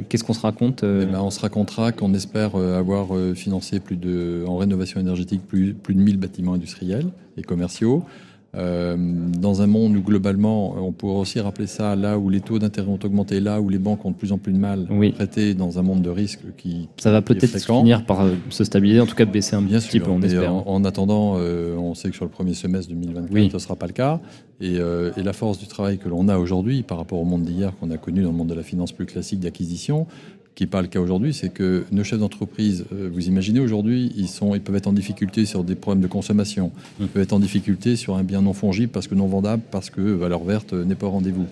qu'est-ce 0.08 0.22
qu'on 0.22 0.34
se 0.34 0.40
raconte 0.40 0.84
euh 0.84 1.04
eh 1.04 1.10
ben, 1.10 1.20
On 1.20 1.30
se 1.30 1.40
racontera 1.40 1.92
qu'on 1.92 2.12
espère 2.12 2.56
euh, 2.56 2.78
avoir 2.78 3.08
financé 3.34 3.80
plus 3.80 3.96
de, 3.96 4.44
en 4.46 4.58
rénovation 4.58 5.00
énergétique 5.00 5.40
plus, 5.46 5.72
plus 5.72 5.94
de 5.94 6.00
1000 6.00 6.18
bâtiments 6.18 6.54
industriels 6.54 7.08
et 7.38 7.42
commerciaux. 7.42 8.04
Euh, 8.54 8.96
dans 9.38 9.62
un 9.62 9.66
monde 9.66 9.96
où 9.96 10.02
globalement, 10.02 10.74
on 10.76 10.92
pourrait 10.92 11.18
aussi 11.20 11.40
rappeler 11.40 11.66
ça 11.66 11.96
là 11.96 12.18
où 12.18 12.28
les 12.28 12.40
taux 12.40 12.58
d'intérêt 12.58 12.88
ont 12.88 12.98
augmenté, 13.02 13.40
là 13.40 13.62
où 13.62 13.70
les 13.70 13.78
banques 13.78 14.04
ont 14.04 14.10
de 14.10 14.16
plus 14.16 14.30
en 14.32 14.36
plus 14.36 14.52
de 14.52 14.58
mal 14.58 14.86
Oui. 14.90 15.08
à 15.08 15.12
prêter 15.12 15.54
dans 15.54 15.78
un 15.78 15.82
monde 15.82 16.02
de 16.02 16.10
risque 16.10 16.40
qui, 16.58 16.88
Ça 16.98 17.10
va 17.10 17.22
qui 17.22 17.32
peut-être 17.34 17.58
finir 17.64 18.04
par 18.04 18.20
euh, 18.20 18.32
se 18.50 18.64
stabiliser, 18.64 19.00
en 19.00 19.06
tout 19.06 19.14
cas 19.14 19.24
baisser 19.24 19.56
un 19.56 19.62
Bien 19.62 19.78
petit 19.78 19.88
sûr. 19.92 20.02
peu, 20.04 20.10
on 20.10 20.18
mais 20.18 20.26
espère. 20.26 20.52
en, 20.52 20.64
en 20.66 20.84
attendant, 20.84 21.36
euh, 21.38 21.76
on 21.76 21.94
sait 21.94 22.10
que 22.10 22.14
sur 22.16 22.26
le 22.26 22.30
premier 22.30 22.52
semestre 22.52 22.90
2024, 22.90 23.32
Oui. 23.32 23.48
ce 23.50 23.54
ne 23.56 23.58
sera 23.58 23.74
pas 23.76 23.86
le 23.86 23.92
cas. 23.94 24.20
Et, 24.60 24.76
euh, 24.78 25.12
et 25.16 25.22
la 25.22 25.32
force 25.32 25.58
du 25.58 25.66
travail 25.66 25.96
que 25.98 26.08
l'on 26.10 26.28
a 26.28 26.36
aujourd'hui 26.36 26.82
par 26.82 26.98
rapport 26.98 27.18
au 27.20 27.24
monde 27.24 27.42
d'hier 27.44 27.72
qu'on 27.80 27.90
a 27.90 27.96
connu 27.96 28.22
dans 28.22 28.30
le 28.30 28.36
monde 28.36 28.48
de 28.48 28.54
la 28.54 28.62
finance 28.62 28.92
plus 28.92 29.06
classique 29.06 29.40
d'acquisition, 29.40 30.06
qui 30.54 30.64
n'est 30.64 30.70
pas 30.70 30.82
le 30.82 30.88
cas 30.88 31.00
aujourd'hui, 31.00 31.32
c'est 31.32 31.48
que 31.48 31.84
nos 31.92 32.04
chefs 32.04 32.18
d'entreprise, 32.18 32.84
euh, 32.92 33.08
vous 33.12 33.26
imaginez 33.26 33.60
aujourd'hui, 33.60 34.12
ils, 34.16 34.28
ils 34.54 34.60
peuvent 34.60 34.76
être 34.76 34.86
en 34.86 34.92
difficulté 34.92 35.46
sur 35.46 35.64
des 35.64 35.74
problèmes 35.74 36.02
de 36.02 36.08
consommation, 36.08 36.72
ils 37.00 37.08
peuvent 37.08 37.22
être 37.22 37.32
en 37.32 37.40
difficulté 37.40 37.96
sur 37.96 38.16
un 38.16 38.22
bien 38.22 38.42
non 38.42 38.52
fongible 38.52 38.92
parce 38.92 39.06
que 39.06 39.14
non 39.14 39.26
vendable, 39.26 39.62
parce 39.70 39.90
que 39.90 40.00
valeur 40.00 40.44
verte 40.44 40.72
n'est 40.72 40.94
pas 40.94 41.06
au 41.06 41.10
rendez-vous. 41.10 41.46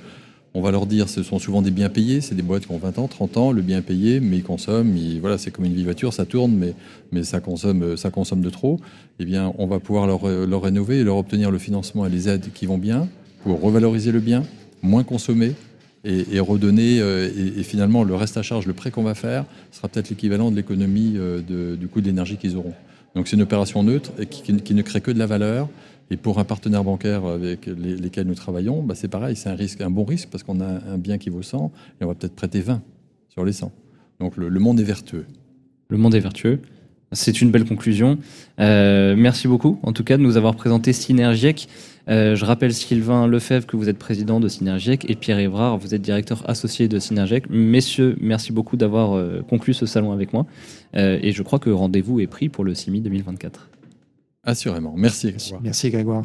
On 0.53 0.63
va 0.63 0.73
leur 0.73 0.87
dire, 0.87 1.09
ce 1.09 1.23
sont 1.23 1.39
souvent 1.39 1.63
des 1.63 1.71
biens 1.71 1.89
payés, 1.89 2.21
c'est 2.21 2.35
des 2.35 2.43
boîtes 2.43 2.67
qui 2.67 2.73
ont 2.73 2.79
20 2.79 2.99
ans, 2.99 3.07
30 3.07 3.37
ans, 3.37 3.53
le 3.53 3.63
bien 3.63 3.83
payé, 3.83 4.19
mais 4.19 4.39
ils 4.39 4.43
consomment, 4.43 4.93
voilà, 5.21 5.39
c'est 5.39 5.53
comme 5.53 5.65
une 5.65 5.73
vieille 5.73 5.85
voiture, 5.85 6.13
ça 6.13 6.27
tourne, 6.27 6.53
mais, 6.53 6.75
mais 7.13 7.23
ça, 7.23 7.39
consomme, 7.39 7.97
ça 7.97 8.11
consomme 8.11 8.41
de 8.41 8.51
trop. 8.51 8.81
Eh 9.21 9.25
bien, 9.25 9.53
on 9.59 9.69
va 9.69 9.79
pouvoir 9.79 10.09
leur, 10.09 10.27
leur 10.27 10.63
rénover 10.63 10.99
et 10.99 11.05
leur 11.05 11.19
obtenir 11.19 11.53
le 11.53 11.59
financement 11.59 12.05
et 12.05 12.11
les 12.11 12.29
aides 12.29 12.47
qui 12.53 12.67
vont 12.67 12.79
bien 12.79 13.07
pour 13.45 13.61
revaloriser 13.61 14.11
le 14.11 14.19
bien, 14.19 14.43
moins 14.83 15.05
consommer 15.05 15.55
et, 16.05 16.41
redonner. 16.41 17.01
euh, 17.01 17.29
et, 17.57 17.63
finalement, 17.63 18.05
le 18.05 18.15
reste 18.15 18.37
à 18.37 18.43
charge, 18.43 18.67
le 18.67 18.73
prêt 18.73 18.91
qu'on 18.91 19.03
va 19.03 19.15
faire, 19.15 19.45
sera 19.71 19.89
peut-être 19.89 20.11
l'équivalent 20.11 20.51
de 20.51 20.57
l'économie 20.57 21.15
euh, 21.17 21.77
du 21.77 21.89
coût 21.89 22.01
de 22.01 22.07
l'énergie 22.07 22.37
qu'ils 22.37 22.57
auront. 22.57 22.75
Donc, 23.15 23.29
c'est 23.29 23.37
une 23.37 23.43
opération 23.43 23.83
neutre 23.83 24.13
et 24.19 24.27
qui, 24.27 24.75
ne 24.75 24.83
crée 24.83 25.01
que 25.01 25.11
de 25.11 25.19
la 25.19 25.27
valeur. 25.27 25.69
Et 26.13 26.17
pour 26.17 26.39
un 26.41 26.45
partenaire 26.45 26.83
bancaire 26.83 27.25
avec 27.25 27.67
les- 27.67 27.97
lesquels 27.97 28.27
nous 28.27 28.35
travaillons, 28.35 28.83
bah, 28.83 28.95
c'est 28.97 29.07
pareil, 29.09 29.37
c'est 29.37 29.49
un 29.49 29.55
risque, 29.55 29.81
un 29.81 29.91
bon 29.91 30.05
risque 30.05 30.29
parce 30.31 30.43
qu'on 30.43 30.61
a 30.61 30.67
un 30.67 30.99
bien 30.99 31.19
qui 31.19 31.31
vaut 31.31 31.43
100 31.43 31.71
et 32.01 32.05
on 32.05 32.09
va 32.09 32.15
peut-être 32.17 32.35
prêter 32.35 32.61
20 32.61 32.83
sur 33.29 33.45
les 33.45 33.53
100. 33.53 33.71
Donc 34.19 34.37
le 34.37 34.51
monde 34.59 34.81
est 34.81 34.85
vertueux. 34.85 35.25
Le 35.89 35.99
monde 35.99 36.15
est 36.17 36.21
vertueux. 36.21 36.61
C'est 37.13 37.41
une 37.41 37.51
belle 37.51 37.65
conclusion. 37.65 38.19
Euh, 38.61 39.17
merci 39.17 39.49
beaucoup, 39.49 39.79
en 39.83 39.93
tout 39.93 40.05
cas, 40.05 40.17
de 40.17 40.23
nous 40.23 40.37
avoir 40.37 40.55
présenté 40.55 40.93
Synergiec. 40.93 41.69
Euh, 42.09 42.35
je 42.35 42.45
rappelle 42.45 42.73
Sylvain 42.73 43.27
Lefebvre 43.27 43.67
que 43.67 43.77
vous 43.77 43.89
êtes 43.89 43.99
président 43.99 44.41
de 44.41 44.49
Synergiec 44.49 45.09
et 45.09 45.15
Pierre 45.15 45.39
Évrard, 45.39 45.79
vous 45.79 45.95
êtes 45.95 46.03
directeur 46.03 46.49
associé 46.49 46.89
de 46.89 46.99
Synergiec. 46.99 47.45
Messieurs, 47.51 48.17
merci 48.21 48.53
beaucoup 48.53 48.77
d'avoir 48.77 49.17
euh, 49.17 49.43
conclu 49.49 49.75
ce 49.75 49.87
salon 49.87 50.13
avec 50.13 50.33
moi. 50.33 50.47
Euh, 50.97 51.19
et 51.23 51.33
je 51.33 51.43
crois 51.43 51.59
que 51.59 51.71
rendez-vous 51.71 52.21
est 52.21 52.27
pris 52.27 52.49
pour 52.49 52.65
le 52.65 52.75
CIMI 52.75 53.01
2024. 53.01 53.71
Assurément. 54.43 54.95
Merci. 54.97 55.33
Grégoire. 55.33 55.61
Merci 55.63 55.91
Grégoire. 55.91 56.25